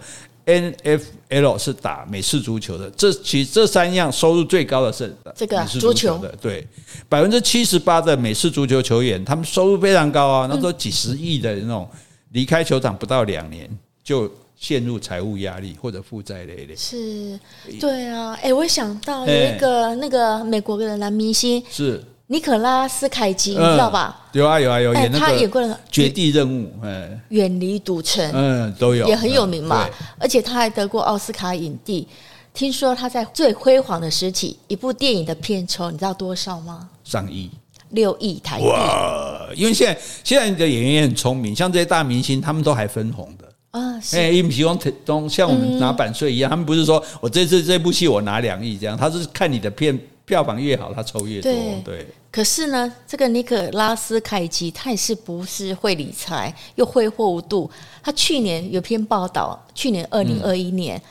[0.48, 2.90] ，NFL 是打美式足球的。
[2.98, 6.68] 这其实这三样收入最高的是这个美式足球的，对，
[7.08, 10.48] 百分之七十八的美式足球球员，他们收入非常高啊。
[10.50, 11.88] 那时候几十亿的那种
[12.32, 13.70] 离开球场不到两年
[14.04, 16.76] 就陷入财务压力或者负债累累。
[16.76, 17.40] 是，
[17.80, 22.04] 对啊，哎，我想到有一个那个美国的男明星是。
[22.28, 24.26] 尼可拉斯凯奇，你知道吧？
[24.32, 29.88] 有啊有啊有他演过《绝地任务》，嗯，远离赌城，嗯，都有，也很有名嘛。
[30.18, 32.08] 而且他还得过奥斯卡影帝。
[32.52, 36.90] 听说他在最辉煌的时期，一部电影的片酬，你知道多少吗？
[37.04, 37.52] 上亿，
[37.90, 38.66] 六亿台币。
[38.66, 39.48] 哇！
[39.56, 43.45] 因为现在现在的演员也很聪明，像这些大明星，他们都还分红的
[43.80, 44.02] 啊。
[44.14, 50.00] 哎，不希望中像我们拿版税一样，他们不是说我这次这部戏我拿两亿这样，他是看你的片。
[50.26, 51.52] 票房越好，他抽越多。
[51.52, 57.70] 对，对，可是呢，这个尼可拉斯凯奇他也是不是会理财，又挥霍无度。
[58.02, 61.04] 他去年有篇报道，去年二零二一年，嗯、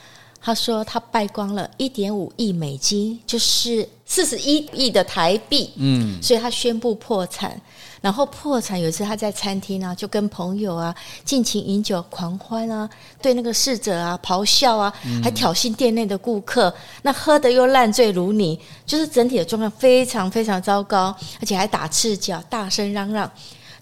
[0.45, 5.71] 他说他败光了一点五亿美金，就是四十一亿的台币。
[5.77, 7.59] 嗯，所以他宣布破产。
[8.03, 12.87] 然后破产，有一次他在餐厅啊，就跟朋友啊尽情饮酒狂欢啊，
[13.23, 23.31] 对那个侍者啊咆哮啊，还挑衅店内的顾客，那喝得又烂醉如泥，就是整体的状况非常非常糟糕，而且还打赤脚，大声嚷嚷。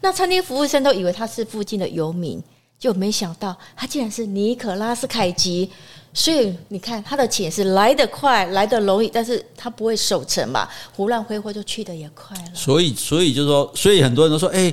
[0.01, 2.41] 那餐厅服务生都以为他是附近的游民，
[2.79, 5.69] 就没想到他竟然是尼可拉斯凯吉。
[6.15, 12.53] 所以你看，他的钱是来得快，来得容易，但是他不会守成嘛，胡乱挥霍就去的也快了。
[12.55, 14.73] 所以，所以就是说，所以很多人都说，哎。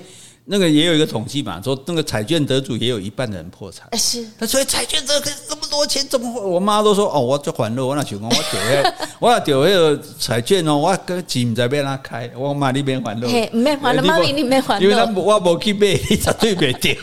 [0.51, 3.87] 那个也有一个统计嘛，说那个彩券得主也有一半的人破产。
[3.95, 6.41] 是，那所以彩券这个这么多钱怎么会？
[6.41, 13.27] 我妈都说哦，我做欢乐，我那情况我丢那，我 要丢那个彩券哦，我跟钱在边那开，我妈那边欢乐。
[13.27, 16.95] 嘿，没欢乐，妈咪你没欢乐，因为他我没去买，你绝对没丢。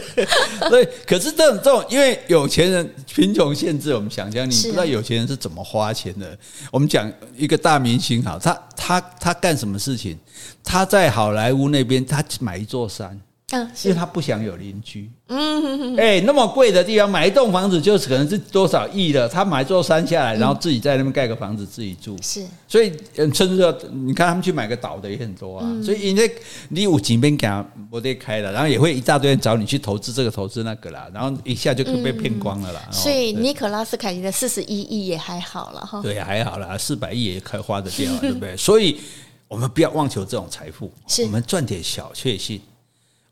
[0.68, 6.36] 所以，可是这种这种，因为有钱人贫穷限制我们想象，你不知道有钱人是怎么花钱的。
[6.70, 10.18] 我们讲一个大明星好，他他他干什么事情？
[10.62, 13.20] 他在好莱坞那边，他买一座山，
[13.62, 15.10] 嗯，因为他不想有邻居。
[15.28, 19.28] 嗯，哎，那么贵的地方买一栋房子，就是可能是多少亿的。
[19.28, 22.16] 他买座山下来，然后自己在那边盖个房子自己住。
[22.20, 25.66] 是，所以甚至说，你看他们去买个岛的也很多啊。
[25.82, 26.30] 所以因为
[26.68, 32.82] 你有几边讲我得开了，然后也会一大堆人找你去投资这个投资那个啦，然后一下就被骗光了啦。
[32.90, 36.00] 所以尼可拉斯凯奇的四十一亿也还好了哈。
[36.02, 38.56] 对，还好啦，四百亿也可以花得掉，对不对？
[38.56, 39.00] 所以。
[39.46, 40.90] 我们不要妄求这种财富，
[41.26, 42.60] 我们赚点小确幸。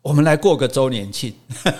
[0.02, 1.32] 我们来过个周年庆。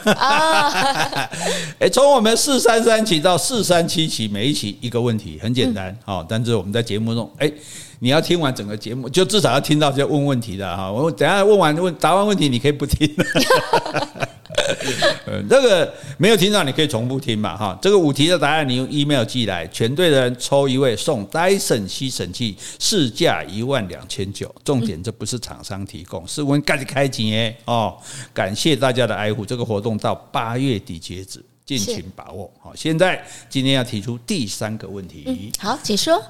[1.81, 6.25] 哎，从我们四三三期到四三七期，每一期一个问题，很简单哈。
[6.29, 7.53] 但是我们在节目中，哎，
[7.99, 10.91] 你要听完整个节目，就至少要听到这问问题的哈。
[10.91, 13.11] 我等下问完问答完问题，你可以不听。
[15.27, 17.79] 呃，这个没有听到，你可以重复听嘛，哈。
[17.81, 24.55] 这个五题的答案，你用 email 寄来，全队的人抽一位送 Dyson 吸尘器，市价一万两千九。
[24.65, 27.97] 重点，这不是厂商提供，是我们自己开钱哦。
[28.35, 32.51] 感谢大家的爱护，这个活动到八月底截止，尽情把握。
[32.61, 36.23] 好，现在今天要提出第三个问题，好，请说。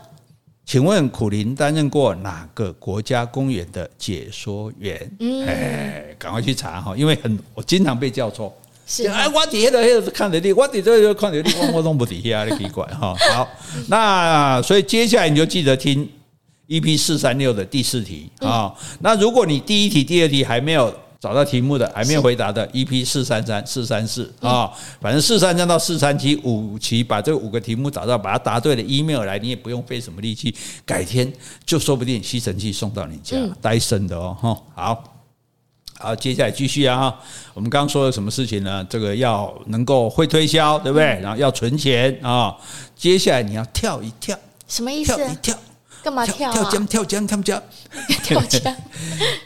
[0.64, 5.10] 请问苦林担任过哪个国家公园的解说员？
[5.20, 8.56] 嗯，哎，赶快去查哈，因为很我经常被叫错。
[8.86, 13.14] 是哎，我底下的看着你，我底下的看着你，我我都不底下，你奇怪哈。
[13.32, 13.48] 好，
[13.88, 16.08] 那所以接下来你就记得听
[16.68, 18.74] EP 四三六的第四题啊。
[19.00, 20.94] 那如果你第一题、第二题还没有。
[21.22, 24.68] 找到题目的还没有回答的，EP 四三三四三四啊，
[25.00, 30.52] 反正四三三到四三七五期，把这五个题目找到，把它答对了，email 来，你也不用费什么力气，
[30.84, 31.32] 改天
[31.64, 35.04] 就说不定吸尘器送到你家，戴森的哦，哈，好，
[36.00, 37.14] 好，接下来继续啊，
[37.54, 38.84] 我们刚刚说了什么事情呢？
[38.90, 41.04] 这个要能够会推销，对不对？
[41.20, 42.56] 然后要存钱啊，
[42.96, 45.14] 接下来你要跳一跳，什么意思？
[45.14, 45.56] 跳一跳。
[46.02, 46.52] 干嘛跳、啊？
[46.52, 47.62] 跳江，跳江， 跳江，
[48.22, 48.76] 跳江，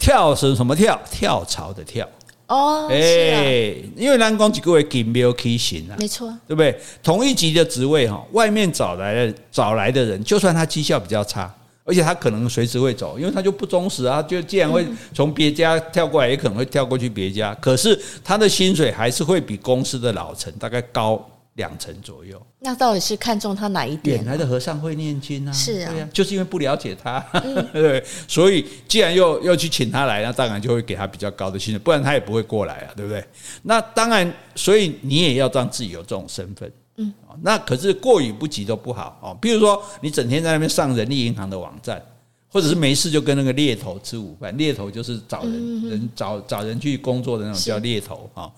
[0.01, 1.01] 跳是什么跳？
[1.11, 2.09] 跳槽的跳。
[2.47, 6.79] 哦，哎、欸，因为南光几个位给没有可行啊，没错，对不对？
[7.03, 11.53] 同一级的职位哈，外面找来的找来的人，就算他绩效比较差，
[11.85, 21.29] 而且他可能随时会走，因为他就不忠实啊，就既然会从别家跳过来，也可能会跳过去别家，可是他的薪水还是会比公司的老陈大概高。
[21.57, 24.19] 两成左右，那到底是看中他哪一点？
[24.19, 33.25] 远来的和尚会念经啊，是啊，啊，就是因为不了解他，嗯、 对，所以既然又又去请他来，那当然就会给他比较高的薪水，不然他也不会过来啊，对不对？
[33.63, 39.19] 那当然，所以你也要让自己有这种身份，嗯，那可是过犹不及都不好。
[39.23, 39.39] 哦。
[39.41, 42.03] 比如说，你整天在那边上人力银行的网站，
[42.49, 48.51] 或者是没事就跟那个猎头吃午饭，猎头就是找人、嗯、人找找人去工作的那种叫猎头啊。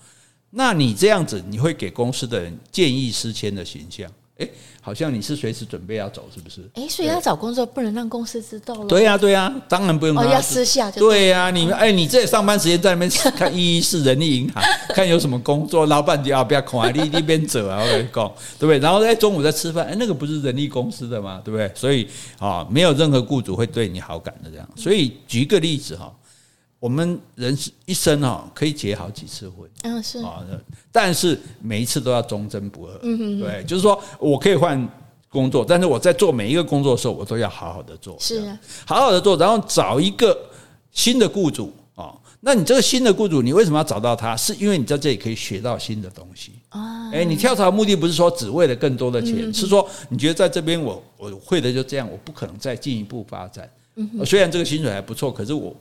[0.51, 4.49] 那你这样子，你会给公司的人见异思迁的形象，诶，
[4.81, 6.67] 好像你是随时准备要走，是不是？
[6.73, 8.85] 诶，所以要找工作不能让公司知道了。
[8.85, 10.17] 对呀，对呀，当然不用。
[10.17, 11.01] 哦，要私下就。
[11.01, 14.63] 对呀，你们哎，你这上班时间在那边看一一四人力银行，
[14.95, 17.83] 看有什么工作，老板就要不要看你那边走啊？
[17.83, 18.79] 我跟你讲，对不对？
[18.79, 21.39] 然后在中午在吃饭，哎，那个不是人力公司的嘛？
[21.45, 21.71] 对不对？
[21.75, 22.07] 所以
[22.39, 24.67] 啊，没有任何雇主会对你好感的这样。
[24.75, 26.11] 所以举个例子哈。
[26.79, 30.41] 我们人一生哈可以结好几次婚，嗯是啊，
[30.93, 34.87] 但是每一次都要忠贞不二，嗯哼，对，就是说我可以换
[35.27, 40.37] 工作，但是我在做每一个工作的时候，我都要好好的做，是啊，好好的做，然后找一个
[40.91, 42.15] 新的雇主啊。
[42.39, 44.37] 那你这个新的雇主，你为什么要找到他？
[44.37, 47.11] 是因为你在这里可以学到新的东西啊。
[47.11, 53.69] 哎，你跳槽的目的不是说只为了更多的钱，是说你觉得在这边我我会的就这样，我不可能再进一步发展。
[54.25, 55.75] 虽然这个薪水还不错，可是我。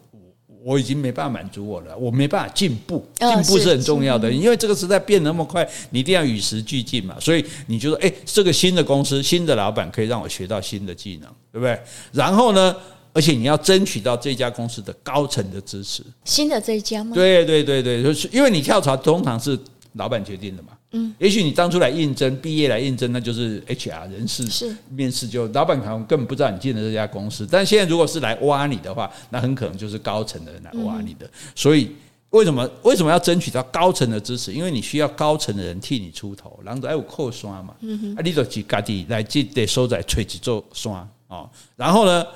[0.69, 7.17] 我已经没办法满足我了，我没办法进步，进步是很重要的，因为这个时代变那么快，你一定要与时俱进嘛。
[7.19, 11.81] 所以你就说，哎，这个新的公司、新的老板可以让我学到新的技能，对不对？
[12.13, 12.77] 然后呢，
[13.15, 16.03] 而且你要争取到这家公司的高层的支持。
[16.27, 17.13] 新的这一家吗？
[17.15, 19.59] 对对对对，就是因为你跳槽通常是
[19.95, 20.69] 老板决定的嘛。
[20.93, 27.47] 嗯，也许你当初来应征，毕业来应征，那就是 HR 人事是面试，就老板可能根本不知道你进了这家公司。
[27.51, 31.27] 但现在如果是来挖你的话，那很可能就是高层的人来挖你的。
[31.27, 31.91] 嗯、所以
[32.31, 34.51] 为什么为什么要争取到高层的支持？
[34.53, 37.75] 因为你需要高层的人替你出头，然后还有扣刷嘛。
[37.81, 41.51] 嗯哼，啊，你就自己来这得收在吹起做刷哦。
[41.77, 42.27] 然后呢，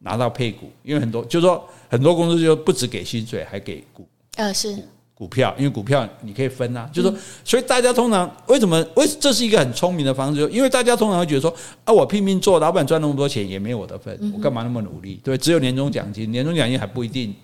[0.00, 4.04] 拿到配股，因为很多就是说很多公司就不只给薪水，还给股。
[4.34, 4.76] 呃，是。
[5.20, 8.82] 股票，因为股票你可以分啊，就是说，所以大家通常为什么？
[8.96, 11.54] 为这是一个很聪明的方式，因为大家通常会觉得说
[11.84, 15.20] 啊，我拼命做，老板赚那么多钱也没有我的份，我干嘛那么努力？
[15.22, 17.34] 对，只有年终奖金，年终奖金还不一定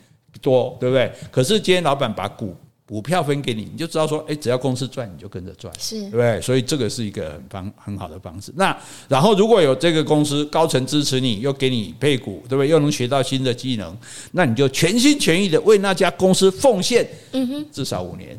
[0.41, 1.12] 多，对不对？
[1.31, 2.57] 可是今天老板把股。
[2.87, 6.41] 股票分给你，你就知道说，哎，只要公司赚，你就跟着赚，是，对不对？
[6.41, 8.53] 所以这个是一个很方很好的方式。
[8.55, 8.76] 那
[9.09, 12.68] 然后如果有这个公司高层支持你，又给你配股，对不对？
[12.68, 13.97] 又能学到新的技能，
[14.30, 18.39] 那你就全心全意的为那家公司奉献，嗯哼，至少五年。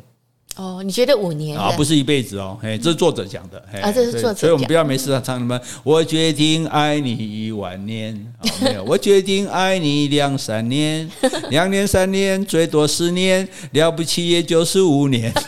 [0.58, 1.72] 哦，你觉得五年啊？
[1.76, 5.58] 不是一辈子哦，嘿，这是作者讲的，啊，这是作者，所以我们不要没事啊唱什么。
[5.84, 8.12] 我决定爱你一万年，
[8.60, 11.08] 没有，我决定爱你两三年，
[11.50, 15.32] 两年三年最多十年，了不起也就是五年。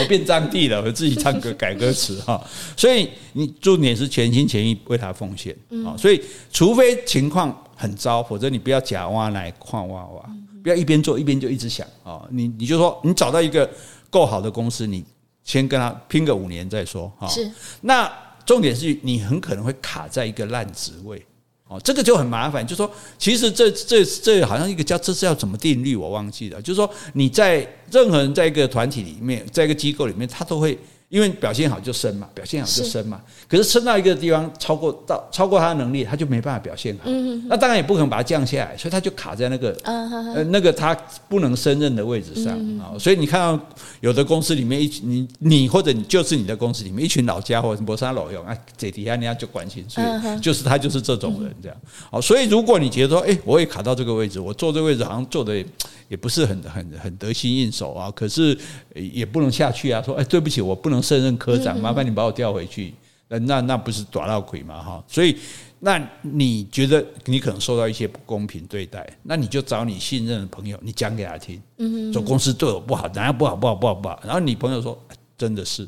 [0.00, 2.42] 我变张帝了，我自己唱歌改歌词哈。
[2.74, 5.92] 所以你重点是全心全意为他奉献啊。
[5.98, 6.18] 所以
[6.50, 10.24] 除非情况很糟，否则你不要假挖来矿挖挖。
[10.68, 12.28] 不要一边做一边就一直想啊！
[12.30, 13.68] 你你就说你找到一个
[14.10, 15.02] 够好的公司，你
[15.42, 17.26] 先跟他拼个五年再说哈。
[17.26, 17.50] 是。
[17.80, 18.12] 那
[18.44, 21.24] 重点是你很可能会卡在一个烂职位
[21.68, 22.66] 哦，这个就很麻烦。
[22.66, 26.60] 就说其实这这这好像一个叫这是要怎么定律，我忘记了。
[26.60, 30.78] 就是说你在任何人在一个团体里面，在一个机构里面，他都会。
[31.08, 33.18] 因为表现好就升嘛，表现好就升嘛。
[33.48, 37.10] 可是升到一个地方超过到超过他的能力，他就没办法表现好。
[37.48, 40.94] 那当然也不可能把他降下来，所以他就卡在那个呃那个他
[41.26, 42.92] 不能胜任的位置上啊。
[42.98, 43.58] 所以你看到
[44.00, 51.78] 有的公司里面一群你你或者你就是你的公司里面一群老家伙，什么啥老用啊，这底下人家就关心，所以就是他就是这种人这样。
[52.10, 55.64] 好，所以如果你觉得说，哎，我也卡到这个位置，我坐这个位置好像坐的
[56.08, 58.56] 也不是很很很得心应手啊，可是
[58.94, 60.02] 也不能下去啊。
[60.02, 60.97] 说，哎，对不起，我不能。
[61.02, 62.94] 胜任科长，麻烦你把我调回去。
[63.28, 64.82] 那那那不是抓到鬼吗？
[64.82, 65.36] 哈，所以
[65.80, 71.60] 那你觉得你可能受到一些不公平对待，那你就找你信任的朋友，你讲给他听。
[71.76, 74.18] 嗯，说公司对我不好，哪样不好不好不好不好。
[74.24, 74.98] 然后你朋友说
[75.36, 75.86] 真的是。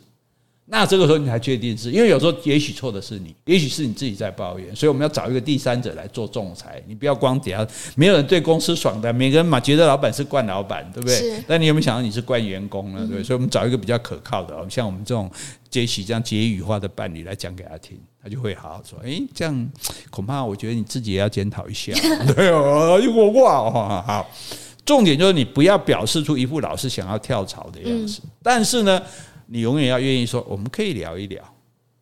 [0.73, 6.81] 那这个时候你才确定是，因为有时候也许错的是你，也许是你自己在抱怨，所以我们要找一个第三者来做仲裁。
[6.87, 7.66] 你不要光底下
[7.97, 11.16] 没有人对公司爽的，每个人嘛觉得老板是惯老板，对不对？
[11.16, 11.45] 是。
[11.49, 12.99] 但你有没有想到你是惯员工呢？
[12.99, 13.25] 对不对？
[13.25, 15.29] 所以我们找一个比较可靠的，像我们这种
[15.68, 18.97] 杰西这样结语化的伴侣来讲给他听，他就会好好说。
[19.01, 19.71] 诶，这样
[20.09, 21.93] 恐怕我觉得你自己也要检讨一下。
[22.37, 24.31] 对哦，我哇，好。
[24.83, 29.01] 重点就是你不要表示出一副老是想要跳槽的样子，嗯、但是呢，
[29.51, 31.44] 你永远要愿意说我们可以聊一聊。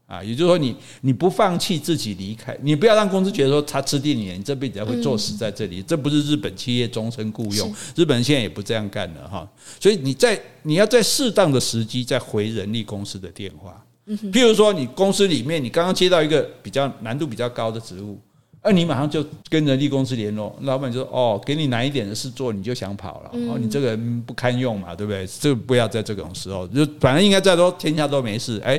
[0.07, 9.47] 啊，也就是说你你不放弃自己离开，你不要让公司觉得说他吃定你，你这辈子会做死在这里，嗯、这不是日本企业终身雇佣，日本人现在也不这样干了哈，
[9.79, 13.85] 所以你在你要在适当的时机再回人力公司的电话，
[14.33, 18.19] 譬如说你公司里面你刚刚接到一个比较难度比较高的职务。
[18.69, 23.31] 那你马上就跟人力公司联络，老板就说：“哦，给你难一点的事做，你就想跑了。
[23.49, 25.27] 哦，你这个人不堪用嘛，对不对？
[25.41, 28.79] 这个不要在这种时候，就反正应该再多天下都没事，哎，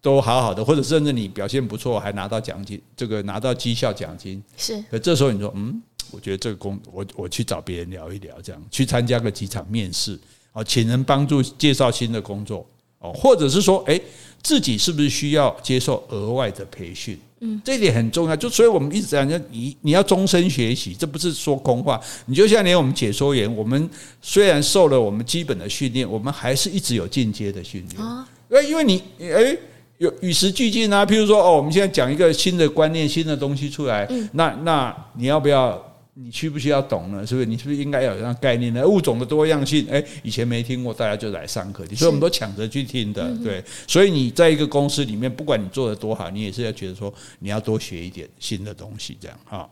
[0.00, 4.80] 都好好的，或者甚至你表现不错，还拿到奖金，这个拿到绩效奖金是。
[4.88, 10.16] 可这时候你说，嗯，我觉得这个工，我我去找别人聊一聊，这样去参加个几场面试，
[10.52, 12.64] 哦，请人帮助介绍新的工作，
[13.00, 14.00] 哦，或者是说，哎，
[14.44, 22.00] 自己是不是需要接受额外的培训？”嗯，这一点很重要，就所以我们一直讲，你你要终身学习，这不是说空话。
[22.26, 23.88] 你就像连我们解说员，我们
[24.20, 28.28] 虽然受了我们基本的训练，我们还是一直有进阶的训练啊。
[28.66, 29.56] 因为你哎，
[29.98, 31.06] 有与时俱进啊。
[31.06, 35.82] 譬如说，哦，我们现在讲一个新的观念、新的东西出来，嗯，那那你要不要？
[36.20, 37.24] 你需不需要懂呢？
[37.24, 37.46] 是不是？
[37.46, 38.84] 你是不是应该要有这样概念呢？
[38.84, 43.32] 物种的多样性，诶，以前没听过，大家就来上课，所以我们都抢着去听的。
[43.36, 49.70] 对，所以你在一个公司里面，不管你做的多好，你也是要觉得说你要多学一点新的东西，这样哈。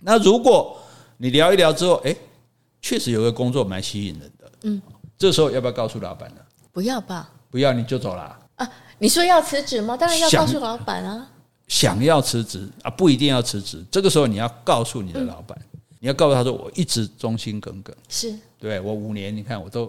[0.00, 0.76] 那如果
[1.18, 2.16] 你聊一聊之后，诶，
[2.82, 4.82] 确实有个工作蛮吸引人的，嗯，
[5.16, 6.40] 这时候要不要告诉老板呢？
[6.72, 8.68] 不要吧，不要你就走了啊？
[8.98, 9.96] 你说要辞职吗？
[9.96, 11.30] 当然要告诉老板啊。
[11.70, 13.82] 想要辞职啊，不一定要辞职。
[13.92, 15.56] 这个时候你要告诉你的老板，
[16.00, 18.36] 你要告诉他说：“我一直忠心耿耿，是。
[18.58, 19.86] 对我五年，你看我都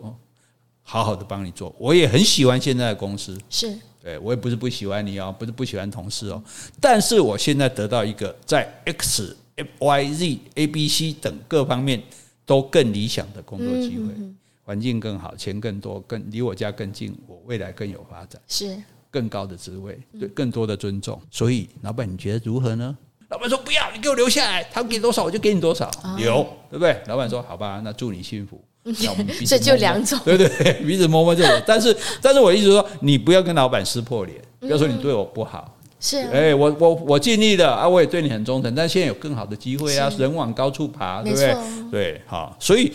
[0.84, 3.76] 好好的帮你做，我也很喜欢现在的公司，是。
[4.00, 6.42] 对我也不是不喜欢你哦，不是不喜欢同事哦，
[6.80, 12.04] 但是我现在得到一个在 X、F、Y、Z、A、B、C 等各方面
[12.46, 14.14] 都更理想的工作机会，
[14.64, 18.80] 环境更好，钱更多，更离我家更近，我未来更有发展，是。”
[19.12, 22.98] 更高的职位，对更多的尊重，所以老板你觉得如何呢？
[23.30, 26.46] 老板说不要，你给我留下来，他给多少我就给你多少，有。
[26.70, 26.98] 对不对？
[27.08, 28.60] 老板说好吧，那祝你幸福。
[28.84, 31.50] 那我们彼此摸摸，这就两种，对对对，鼻子 摸摸就有。
[31.68, 41.56] 但是，但是我一直说，你不要跟老板撕破脸，不要说你对我不好，是哎，我我我尽力了啊，我也对你很忠诚，但现在有更好的机会啊，人往高处爬，对不对？
[41.92, 42.92] 对，好，所以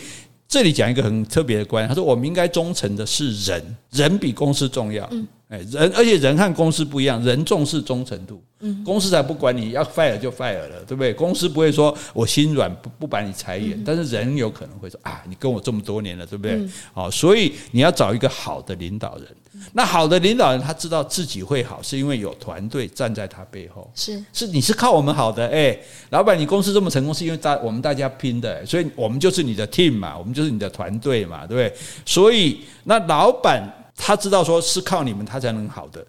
[0.47, 5.09] 这里讲一个很特别的观念，他说我们应该忠诚的是人，人比公司重要。
[5.49, 8.43] 哎，人而且人和公司不一样，人重视忠诚度，
[8.83, 11.13] 公司才不管你要 fire 就 fire 了，对不对？
[11.13, 16.59] 公司不会说我心软不不把你裁员，但是人有可能会说啊，你跟我这么多年了，对不对？
[16.91, 19.27] 好，所以你要找一个好的领导人。
[19.71, 25.79] 那好的领导人他知道自己会好，是因为有团队站在他背后，是是你是靠我们好的，哎，
[26.09, 31.73] 老板你公司这么成功是因为大我们大家拼的，所以我们就是你的 team 嘛，我们就是你的团队嘛，对不对？
[32.05, 33.63] 所以那老板。
[33.97, 36.05] 他知道说是靠你们他才能好的，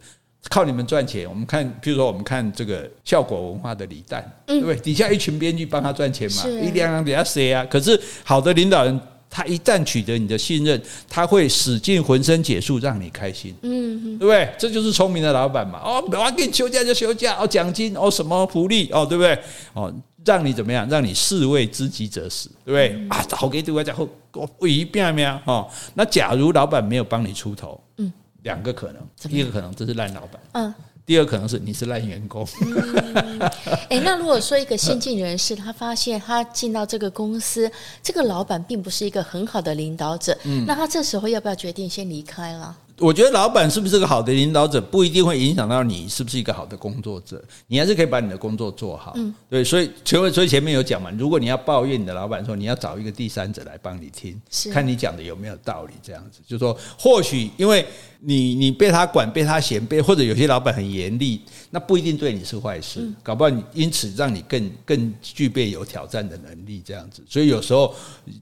[0.50, 1.28] 靠你们赚钱。
[1.28, 4.76] 我们看，譬如说我们看这个效果文化的李诞，对不对？
[4.76, 7.66] 底下一群编剧帮他赚钱嘛，一两两给他塞啊。
[7.68, 14.48] 可是好的领导人，他一旦取得你的信任，他会使尽浑身解数让你开心，嗯，对不对？
[14.58, 15.80] 这就是聪明的老板嘛。
[15.82, 19.38] 哦，我给你休假就休假，哦，奖金哦，什么福利哦，对不对？
[19.72, 19.92] 哦。
[20.24, 20.88] 让你怎么样？
[20.88, 22.88] 让你士为知己者死，对不对？
[23.00, 25.68] 嗯、啊，好给对外讲后，我我一遍没有哦。
[25.94, 28.12] 那假如老板没有帮你出头，嗯，
[28.42, 30.74] 两个可能，第一个可能这是烂老板，嗯，
[31.06, 32.46] 第二个可能是你是烂员工。
[33.88, 37.70] 哎、那如果说一个新进人士，他发现他进到这个公司，
[38.02, 42.76] 这个老板并不是一个很好的领导者，嗯，那他这时候要不要决定先离开了？
[42.98, 47.42] 我觉得老板是不是个好的领导者，不一定会影响到你是不是一个好的工作者。
[47.66, 49.12] 你还是可以把你的工作做好。
[49.16, 55.94] 嗯，对，所以前所以前面有讲嘛，如果你要抱怨你的老板，说你要找一个第三者来帮你听，是看你讲的有没有道理。
[56.02, 57.86] 这样子，就是说或许因为
[58.20, 61.40] 你你被他管，被他嫌，被或者有些老板很严厉，
[61.70, 63.08] 那不一定对你是坏事。
[63.22, 66.82] 搞不好你因此让你更更具备有挑战的能力。
[66.84, 67.94] 这样子，所以有时候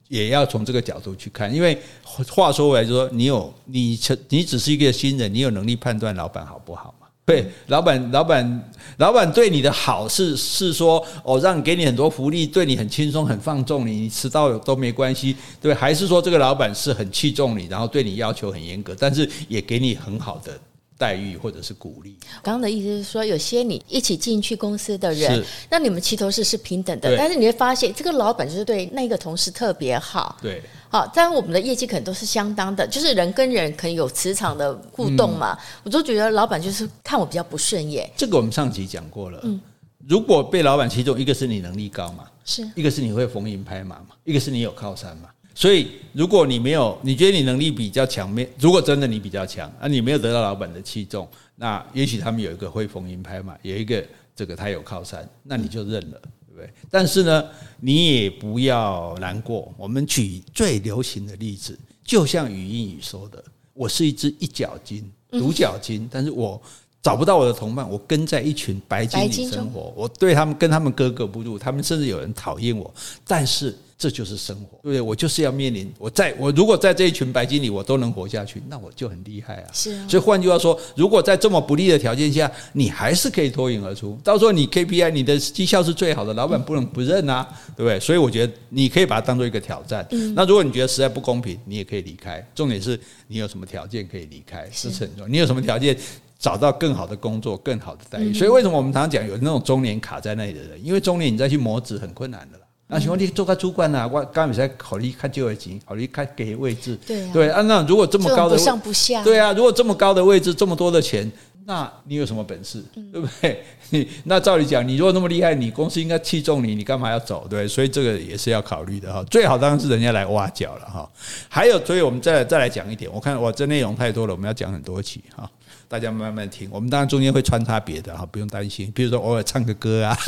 [0.09, 1.55] 也要从这个角度去看。
[1.55, 4.43] 因为话说回来，就说你有你成你。
[4.43, 7.06] 只是一个新人，你有能力判断老板好不好吗？
[7.29, 15.75] 对，老板，老板，老板对你的好是是说哦，让给你很多福利，对你很轻松，很放纵你，你迟到都没关系，对？
[15.75, 20.57] 还是说这个老板是很器重你，然后对你要求很严格，但是也给你很好的
[20.97, 22.17] 待遇或者是鼓励？
[22.45, 30.63] 刚刚的意思是说，有些你一起进去公司的人，那你们齐头式是平等的，但是你会发现这个老板就是对那个同事特别好，对。
[30.89, 35.53] 好，当然我们的业绩可能都是相当的，就是人跟人可能有磁场的互动嘛。
[35.53, 38.11] 嗯、我都觉得老板就是看我比较不顺眼。
[38.17, 39.41] 这个我们上集讲过了。
[39.43, 39.61] 嗯，
[40.07, 45.29] 如果被老板器重，一个是你能力高嘛，是一个是你会逢迎拍马嘛，一个是你有靠山嘛。
[45.55, 56.73] 所以，如果你没有，你觉得你能力比较强，没如果真的你比较强，啊，你没有得到老板的器重，那也许他们有一个会逢迎拍马，有一个这个他有靠山，那你就认了，对不对？
[56.91, 57.45] 但是呢，
[57.81, 59.73] 你也不要难过。
[59.77, 63.43] 我们举最流行的例子，就像语音语说的
[63.75, 66.61] ：“我是一只一角鲸，独角鲸，但是我
[67.03, 72.93] 找不到我的同伴，我跟在一群白鲸里生活，我对他们跟他们格格不入，他们甚至有人讨厌我，
[73.27, 75.01] 但是。”这就是生活，对不对？
[75.01, 79.71] 我就是要面临我在我如果在这一群白鲸里我都能活下去，那我就很厉害啊！
[79.73, 80.07] 是啊。
[80.07, 84.19] 所以换句话说，如果在这么不利的条件下，你还是可以脱颖而出。
[84.23, 87.99] 到时候你 KPI 你的绩效是最好的，老板不能不认啊，对不对？
[87.99, 90.07] 所以我觉得你可以把它当做一个挑战。
[90.11, 92.47] 嗯那如果你觉得实在不公平，你也可以离开。
[92.55, 95.29] 重点是你有什么条件可以离开，是很重要。
[95.29, 95.97] 你有什么条件
[96.39, 98.35] 找到更好的工作、更好的待遇？
[98.35, 100.85] 所以为什么我们常常讲有那种中年卡在那里的人？
[100.85, 102.61] 因为中年你再去磨纸很困难的。
[102.89, 107.61] 那请问你做个主管啊，我刚才考虑看就业级，考虑看给位置，对啊，对啊。
[107.63, 111.31] 那如果这么高的不上不下，对啊，如果这么高的位置，这么多的钱，
[111.65, 112.81] 那你有什么本事，
[113.13, 113.65] 对不对？
[113.91, 117.45] 你那照理讲，你如果那么厉害，你公司应该器重你，你干嘛要走？
[117.51, 119.21] 对，所以这个也是要考虑的哈。
[119.25, 121.11] 最好当然是人家来挖角了哈。
[121.49, 125.51] 还有，所以我们再来再来讲一点，我看哇，这内容太多了，我们要讲很多期哈。
[125.89, 128.91] 大家慢慢听，我们当然中间会穿插别的哈，不用担心。
[128.95, 130.19] 比如说偶尔唱个歌啊，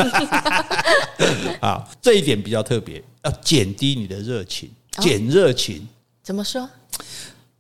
[1.61, 5.87] 啊，这一点比较特别，要减低你的热情，减热情。
[6.23, 6.69] 怎么说？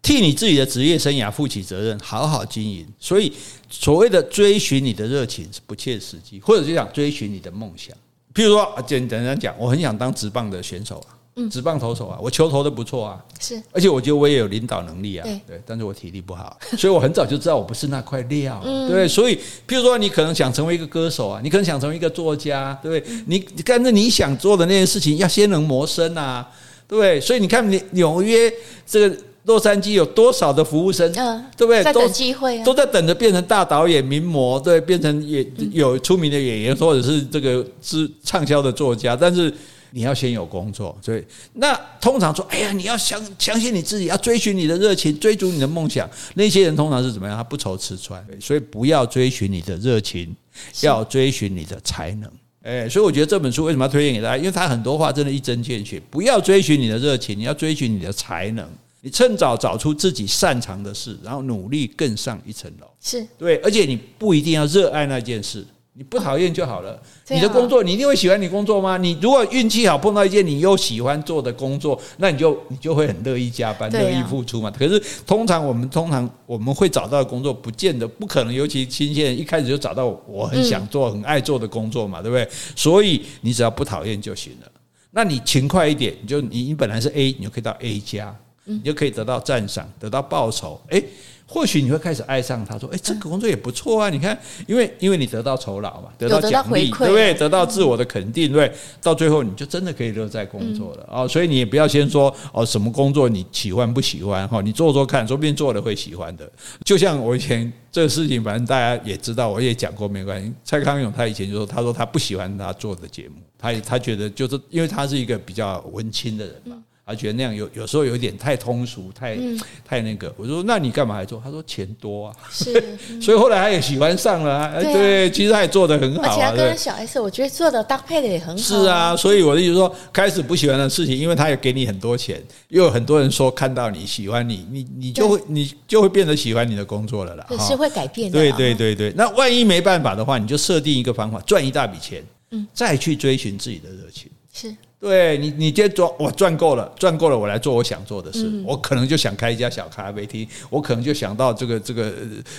[0.00, 2.86] 替你自己的职业生涯负起责任，好好经营。
[2.98, 3.32] 所以，
[3.68, 7.94] 所谓的追寻你的热情是不切实际，或者就想追寻你的梦想。
[8.32, 11.17] 譬如说，简单讲，我很想当职棒的选手啊。
[11.50, 19.36] 职棒投手啊，我球投的不错啊，是，而且我觉得我也有领导能力啊，对，对，但是我体力不好， 所以我很早就知道我不是那块料，啊，对，对，所以，
[19.66, 23.16] 譬如说你可能想成为一个歌手啊，你可能想成为一个作家，对不对？
[23.26, 26.48] 你但是你想做的那件事情要先能谋生啊，
[26.88, 27.20] 对不对？
[27.20, 28.52] 所以你看，你纽约
[28.86, 31.82] 这个洛杉矶有多少的服务生，嗯，对不对？
[31.84, 39.52] 在等机会，都在等着变成大导演、名模，对，变成也有出名的演员，或者是这个是畅销的作家，但是。
[39.90, 41.24] 你要先有工作，所以
[41.54, 46.08] 那通常说，哎呀，你要相相信你自己，要追寻你的热情，追逐你的梦想。
[46.34, 47.36] 那些人通常是怎么样？
[47.36, 50.34] 他不愁吃穿，所以不要追寻你的热情，
[50.82, 52.30] 要追寻你的才能。
[52.62, 54.36] 哎，所以我觉得这本书为什么要推荐给大家？
[54.36, 56.00] 因为他很多话真的一针见血。
[56.10, 58.68] 不要追寻你的热情，你要追寻你的才能。
[59.00, 62.86] 你趁早找出自己擅长的事，然后努力更上一层楼。
[63.00, 65.64] 是对，而且你不一定要热爱那件事。
[65.98, 66.96] 你不讨厌就好了。
[67.26, 68.96] 你的工作，你一定会喜欢你工作吗？
[68.96, 74.70] 你如果运气好碰到一件你又喜欢做的工作，那你就你就会很乐意加班，乐意付出嘛。
[74.70, 78.54] 可是通常我们通常我们会找到的工作，不见得不可能。
[78.54, 82.48] 尤其新鲜人一开始就找到我很想做、很爱做的工作嘛，对不对？
[82.76, 84.70] 所以你只要不讨厌就行了。
[85.10, 88.32] 那你勤快一点，你就你你本来是 A，你就可以到 A 加，
[88.62, 90.80] 你就可以得到赞赏，得到报酬。
[90.90, 91.02] 诶。
[91.50, 94.10] 或许你会开始爱上他，说：“哎，这个工作也不错啊！
[94.10, 97.32] 你看，因为因为你得到酬劳嘛，得到奖励，对不对？
[97.32, 98.70] 得到自我的肯定，对，
[99.00, 101.26] 到最后你就真的可以乐在工作了啊！
[101.26, 104.60] 所以你也不要先说哦，什么工作你喜欢不喜欢哈？
[104.60, 106.46] 你做做看，说不定做了会喜欢的。
[106.84, 110.52] 就像我以前这个事情，反正大家也知道，我也讲过，没关系。
[110.62, 116.76] 蔡康永他以前就说，他说他不喜欢他做的节目，他他觉得就是因为他是一个比较文青的人嘛。”
[117.08, 120.30] 他觉得那样有有时候有点太通俗，太、嗯、太那个。
[120.36, 122.70] 我说：“那你干嘛还做？”他说：“钱多啊。”是，
[123.18, 124.74] 所以后来他也喜欢上了、啊。
[124.78, 126.28] 对，啊、对，其实他也做的很好、啊。
[126.28, 128.56] 而且他跟小 S，我觉得做的搭配的也很好、啊。
[128.58, 137.46] 是啊，所以我的意思说，开始不喜欢的事情，因为他也给你很多钱，又有很多人说看到你喜欢你，你你就会你就会变得喜欢你的工作了啦。
[137.58, 138.38] 是会改变的。
[138.38, 144.30] 对对对对，那万一没办法的话，你就设定一个方法，赚一大笔钱，嗯，再去追寻自己的热情。
[144.52, 144.76] 是。
[145.00, 148.48] 对你，你今天赚我赚够了，赚够了，我来做我想做的事。
[148.48, 152.12] 嗯、我可能就想开一家小咖啡厅，我可能就想到这个这个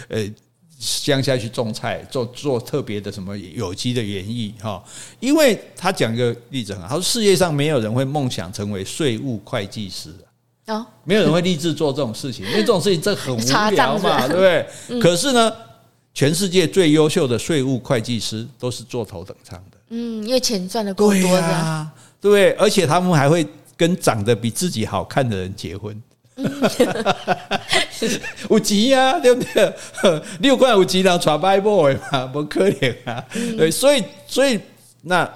[0.07, 0.25] 呃
[0.79, 4.81] 乡下去种菜，做做特别的什么有机的园艺哈。
[5.19, 10.09] 因为他讲一个例子很好，他说世界上没有人会梦想成为税务会计师
[10.67, 13.39] 哦，没有人会立志做这种事情， 因为这种事情这很无
[13.71, 14.65] 聊嘛，对不对？
[14.87, 15.51] 嗯、可是呢，
[16.13, 21.87] 全世界最优秀的税务会计师都是坐头等舱的，嗯，因为钱赚的够多的。
[22.21, 23.45] 对，而且他们还会
[23.75, 25.95] 跟长得比自己好看的人结婚，
[28.49, 29.73] 有钱呀，对不对？
[30.39, 33.23] 六块有钱人传拜 boy 嘛，不可怜啊。
[33.57, 34.59] 对，所以所以
[35.01, 35.29] 那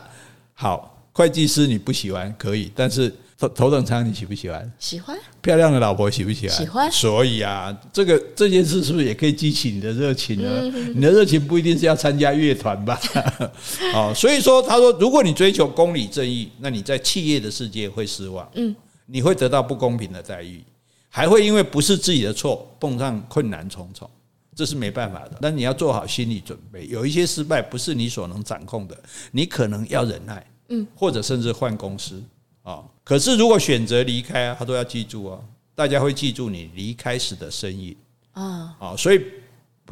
[0.54, 3.14] 好，会计师你不喜欢可以，但是。
[3.38, 4.72] 头头等舱你喜不喜欢？
[4.80, 5.18] 喜欢。
[5.42, 6.58] 漂亮的老婆喜不喜欢？
[6.58, 6.92] 喜欢。
[6.92, 10.62] 所以啊，这个这件事是不是也可以激起你的热情呢？
[10.96, 13.00] 你的热情不一定是要参加乐团吧？
[13.94, 18.50] 哦，所以说他说，如果你追求公理正义，那你在企业的世界会失望。
[18.56, 18.76] 嗯。
[19.06, 20.64] 你会得到不公平的待遇，
[21.10, 24.10] 还会因为不是自己的错，碰上困难重重，
[24.56, 25.38] 这是没办法的。
[25.42, 28.98] 但你要做好心理准备，有一些失败不是你所能掌控的，
[29.32, 32.24] 你可能要忍耐，嗯，或者甚至换公司
[32.64, 32.84] 啊。
[33.04, 35.40] 可是如果选择离开啊，他都要记住啊，
[35.76, 37.96] 大家会记住你离开时的身影
[38.34, 39.22] 啊，啊，所以。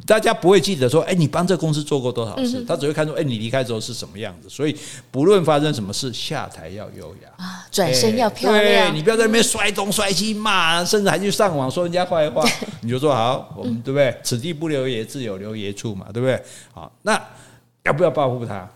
[0.07, 2.63] 大家不会记得说，哎，你帮这公司做过多少事？
[2.63, 4.49] 他只会看出，哎，你离开之后是什么样子。
[4.49, 4.75] 所以，
[5.11, 8.89] 不论发生什么事，下台要优雅啊，转身要漂亮。
[8.89, 12.41] 对，你不要在那边摔东摔西骂，甚至还去上网说人家坏话。
[12.81, 14.17] 你就说好，我们对不对？
[14.23, 16.41] 此地不留爷，自有留爷处嘛，对不对？
[16.73, 17.21] 好，那
[17.83, 18.67] 要不要报复他？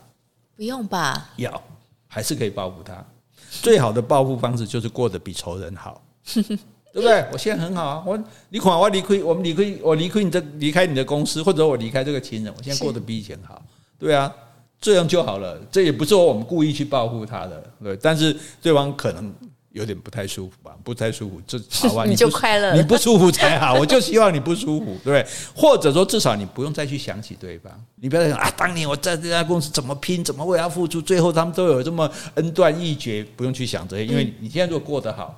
[0.57, 1.29] 不用吧？
[1.37, 1.63] 要，
[2.07, 3.03] 还是可以报复他。
[3.61, 6.01] 最好的报复方式就是过得比仇人好。
[6.95, 7.25] 对不对？
[7.33, 13.61] 我现在很好啊，我你看我离开，我们离开，我离开你这离开你的公司，或者我离开这个亲人，我现在过得比以前好，
[13.99, 14.33] 对啊，
[14.79, 15.59] 这样就好了。
[15.69, 19.33] 这也不是我们故意去报复他的，对，但是对方可能
[19.75, 23.73] 有点不太舒服吧，不太舒服，这好吧， 你就快乐，你不舒服才好。
[23.75, 25.27] 我就希望你不舒服，对不对？
[25.53, 35.37] 或者说至少你不用再去想起对方，你不要再想啊，当年我在这家公司怎么拼，怎么为他付出，最后他们都有这么恩断义绝，不用去想这些，因为你现在如果过得好。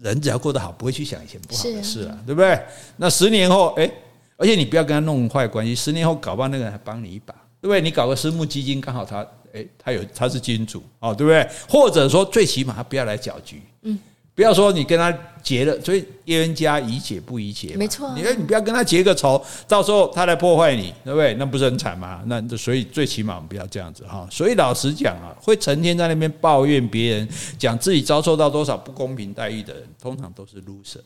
[0.00, 2.56] 人只要过得好，不会去想以前不好的事啊，对不对？
[2.98, 3.90] 那十年后，哎，
[4.36, 5.74] 而且你不要跟他弄坏关系。
[5.74, 7.80] 十年后搞不好那个人还帮你一把，对不对？
[7.80, 9.26] 你搞个私募基金，刚好他，
[9.58, 11.48] 哎，他有他是金主哦，对不对？
[11.68, 13.98] 或者说，最起码他不要来搅局，嗯。
[14.34, 17.74] 不要说你跟他结了，所以冤家宜解不宜结。
[17.74, 21.34] 没错，你说你不要跟他结个仇，到时候他来破坏你，对不对？
[21.34, 22.22] 那不是很惨吗？
[22.26, 24.28] 那所以最起码我们不要这样子哈。
[24.30, 27.28] 所以老实讲啊，会成天在那边抱怨别人，
[27.58, 31.00] 讲自己遭受到多少不公平待遇的人，通常都是 loser，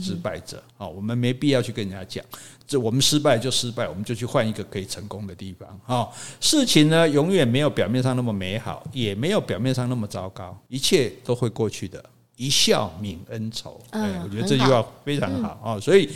[0.00, 0.62] 失败者。
[0.76, 2.24] 啊，我们没必要去跟人家讲，
[2.66, 5.80] 这我们失败就失败，我们就去换一个可以成功的地方。
[5.84, 12.04] 哈，事情呢，永远没有表面上那么美好，也没有表面上那么糟糕，一切都会过去的。
[12.36, 15.78] 一笑泯恩仇，哎，我觉得这句话非常好啊。
[15.78, 16.10] 所以，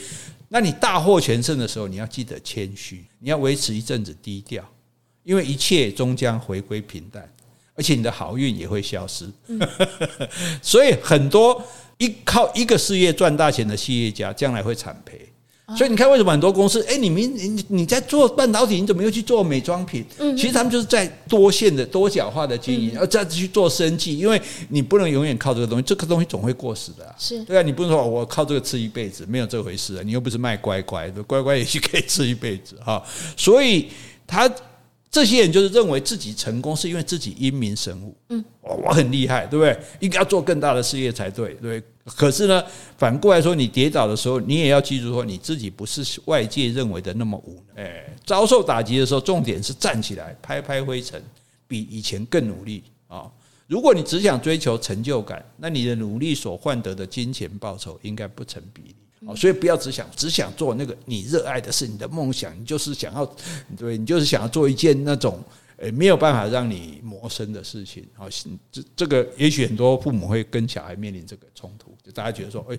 [0.49, 4.69] 那你大获全胜的时候，你要记得谦虚，你要维持一阵子低调，
[5.23, 7.33] 因为一切终将回归平淡，
[7.77, 9.31] 而且你的好运也会消失。
[10.61, 11.63] 所以，很多
[11.99, 15.21] 依靠一个事业赚大钱的企业家，将来会惨赔。
[15.77, 16.83] 所以你看，为什么很多公司？
[16.89, 20.03] 哎，你明你你在做半导体，你怎么又去做美妆品？
[20.35, 24.17] 其实他们就是在多线的、多角化的经营，而再去做生计。
[24.17, 24.41] 因为
[24.71, 27.15] 你不能永远靠这个东西，这个东西总会过时的啊。
[27.19, 30.03] 是对啊，你不能说我靠这个吃一辈子，没有这回事啊。
[30.03, 33.03] 你又不是卖乖乖的，乖乖也许可以吃一辈子哈。
[33.37, 33.89] 所以
[34.27, 34.51] 他。
[35.11, 39.79] 这些人就是认为自己成功是因为自己英明神武，嗯，我很厉害，对不对？
[40.01, 41.83] 应该要做更大的事业才对，对。
[42.05, 42.63] 可是呢，
[42.97, 47.85] 反过来说，你跌倒的时候，你也要记住说，你自己不是外界认为的那么无能。
[47.85, 51.23] 哎，遭受打击的时候，重点是站起来，拍拍灰尘，
[51.67, 53.31] 比以前更努力啊！
[53.67, 58.95] 如果你只想追求成就感，那你的努力所换得的金钱报酬应该不成比例。
[59.27, 63.27] 哦，所以不要只想只想做那个你热爱的事，你的梦想，你就是想要，
[63.77, 65.43] 对，你就是想要做一件那种
[65.79, 68.07] 诶没有办法让你磨生的事情。
[68.15, 68.29] 好，
[68.71, 72.79] 这这个也许很多父母会跟小孩面临这个冲突，就大家觉得说，诶，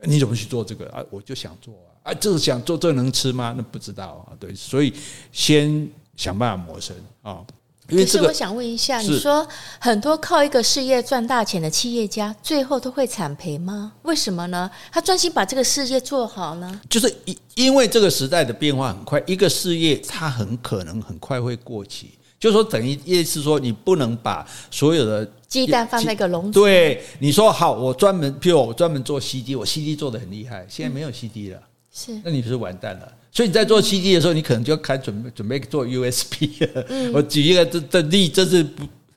[0.00, 1.02] 你怎么去做这个啊？
[1.10, 3.54] 我就想做啊，啊，就是想做这能吃吗？
[3.56, 4.92] 那不知道啊，对，所以
[5.32, 7.44] 先想办法磨生啊。
[7.88, 9.46] 可是我想问一下，你说
[9.78, 13.92] 很多靠一个事业赚大钱的企业家，最后都会惨赔吗？
[14.02, 14.70] 为什么呢？
[14.92, 16.80] 他专心把这个事业做好呢？
[16.90, 22.10] 就是因因为这个时代的变化很快，一个事业它很可能很快会过期。
[22.38, 26.60] 就是说，等于意思是说，你不能把所有的鸡蛋放在一个笼子。
[26.60, 31.60] 对，你说好，我专门，譬如我专门做 CD，我 CD 做的很厉害，现在没有 CD 了，
[31.92, 33.12] 是，那你不是完蛋了？
[33.30, 36.86] 所以你在做 CD 的时候，你可能就要开准备准备做 USB 了。
[37.12, 38.66] 我举一个这这例，这是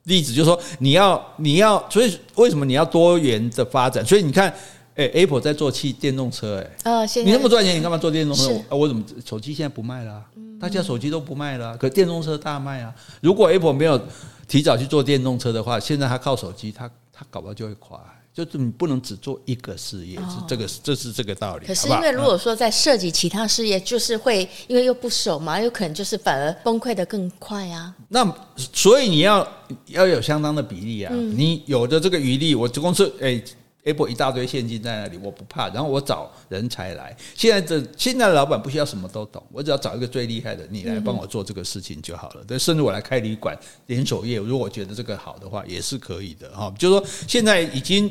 [0.04, 4.04] 例子，就是说你要你要，所以为什么你要多元的发展？
[4.04, 4.52] 所以你看，
[4.94, 8.52] 哎，Apple 在做汽电动车，哎，你那么赚钱，你干嘛做电动车？
[8.68, 10.22] 啊，我怎么手机现在不卖了？
[10.60, 12.94] 大家手机都不卖了，可电动车大卖啊！
[13.20, 14.00] 如果 Apple 没有
[14.46, 18.00] 提早去做电动车的话，现在它靠手机，它它搞不好就会垮。
[18.34, 21.66] 就是你不能只做一个事业，是这个，这是这个道理。
[21.66, 27.94] 可是因为如果说在涉及其他事业，就是会因为又不熟嘛，有可能就是反而崩溃的更快啊。
[28.08, 29.46] 那所以你要
[29.86, 33.42] 要有相当的比例啊，你有的这个余力，我这公司哎。
[33.84, 35.68] A 股一大堆现金在那里，我不怕。
[35.70, 37.16] 然后我找人才来。
[37.34, 42.44] 现在的现在的老板不需要什么都懂，我只要找一个最厉害的，你来帮我做这个事情就好了。
[42.44, 46.72] 对，甚至我来开旅馆连锁业，如果我觉得这个好的话，也是可以的哈。
[46.78, 48.08] 就是说，现在已经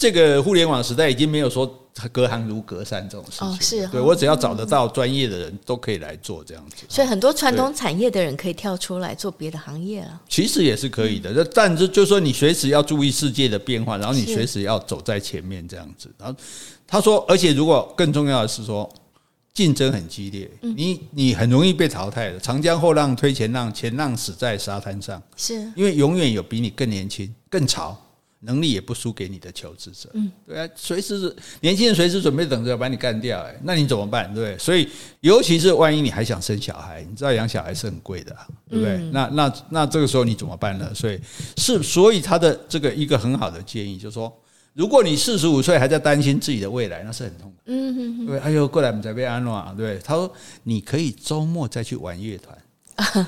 [0.00, 1.76] 这个互联网时代已经没有说。
[2.12, 6.84] 隔行如隔山这种事情，哦、是对我只要找得到专业的人都可以来做这样子。
[6.88, 10.20] 所以很多传统产业的人可以跳出来做别的行业了。
[10.26, 16.08] 其实也是可以的，嗯、但是就是说你随时要注意世界的变化，然后你随时要走在前面这样子。
[16.16, 16.34] 然后
[16.86, 18.88] 他说，而且如果更重要的是说，
[19.52, 22.38] 竞争很激烈，嗯、你你很容易被淘汰的。
[22.38, 28.00] 长江后浪推前浪，前浪死在沙滩上，是因为永远有比你更年轻、更潮。
[28.42, 34.32] 能力也不输给你的求职者，嗯，对啊，随时年轻人随时准备等着把你干掉，哎，那你怎么办？
[34.34, 34.88] 对，所以
[35.20, 38.34] 尤其是万一你还想生小孩，你知道养小孩是很贵的，
[38.68, 38.94] 对不对？
[38.94, 40.90] 嗯、那那那这个时候你怎么办呢？
[40.94, 41.20] 所以
[41.58, 44.34] 是所以他的这个一个很好的建议就是说，
[44.72, 50.32] 如果你四十五岁还在担心自己的未来，那是很痛苦，嗯哼哼，对，哎呦，过来我们这边安诺，对，他说
[50.62, 52.56] 你可以周末再去玩乐团，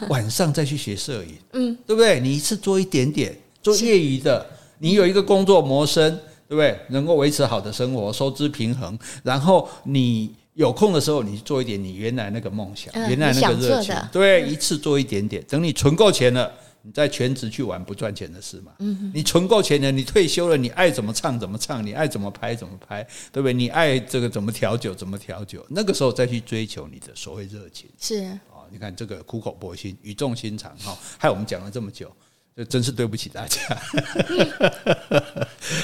[0.08, 2.18] 晚上再去学摄影，嗯，对不对？
[2.18, 4.46] 你一次做一点点，做业余的。
[4.82, 6.10] 你有一个工作谋生，
[6.48, 6.76] 对不对？
[6.88, 8.98] 能够维持好的生活，收支平衡。
[9.22, 15.40] 然后你有空的时候，你做一点你原来那个梦想，嗯、原来那个热情，对，一次做一点点。
[15.48, 16.52] 等你存够钱了，
[16.82, 18.72] 你再全职去玩不赚钱的事嘛。
[18.80, 23.52] 嗯，你存够钱了，你退休了，你爱怎么唱怎么唱，你爱怎么拍怎么拍，对不对？
[23.52, 27.88] 你爱这个怎么调酒怎么调酒，那个时候再去追求你的所谓热情。
[28.00, 32.10] 是啊，你看这个苦口婆心，语重心长哈，害我们讲了这么久。
[32.56, 33.60] 就真是对不起大家，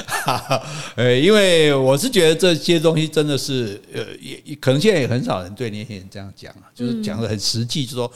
[0.07, 0.67] 好，
[0.97, 8.13] 呃，因为我是觉得这些东西真的是，呃，也可能现在也很少人对年轻人这样讲啊，就是讲的很实际，就是说。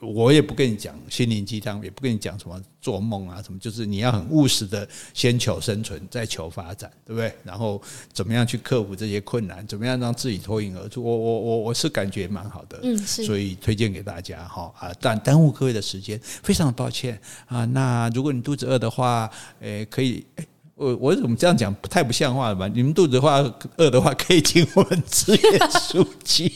[0.00, 7.34] 我也不跟你讲心灵鸡汤，也不跟你讲什么做梦啊什么，就是你要很务实的，先求生存，再求发展，对不对？
[7.42, 7.80] 然后
[8.12, 11.02] 怎么样去克服这些困难，怎么样让自己脱颖而出？
[11.02, 17.64] 我我我我是感觉蛮好的，嗯，是，所以推荐给大家哈啊，但耽误各位的时间，非常抱歉啊。
[17.64, 20.46] 那如果你肚子饿的话，诶，可以诶。
[20.80, 22.66] 我我怎么这样讲不太不像话了吧？
[22.72, 23.44] 你们肚子的话
[23.76, 26.50] 饿的话，可以请我们支援 书记。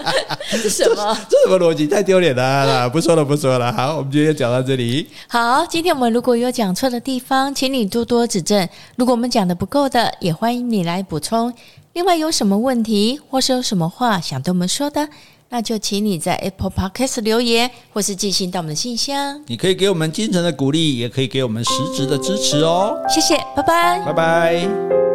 [0.52, 1.16] 这什么？
[1.26, 1.86] 这什么逻辑？
[1.86, 2.86] 太丢脸了！
[2.90, 3.72] 不说了，不说了。
[3.72, 5.08] 好，我们今天就讲到这里。
[5.26, 8.68] 好，今天我们如果有讲错的地方，请你多多指正。
[8.96, 11.54] 如果我们讲的不够的，也欢迎你来补充。
[11.94, 15.08] 另外，有什么问题或是有什么话想对我们说的？
[15.52, 19.38] 那就请你在 Apple Podcast 留言，或是寄信到我们的信箱。
[19.46, 22.96] 你可以给我们精神的鼓励，也可以给我们实质的支持哦。
[23.06, 25.11] 谢谢，拜拜，拜拜。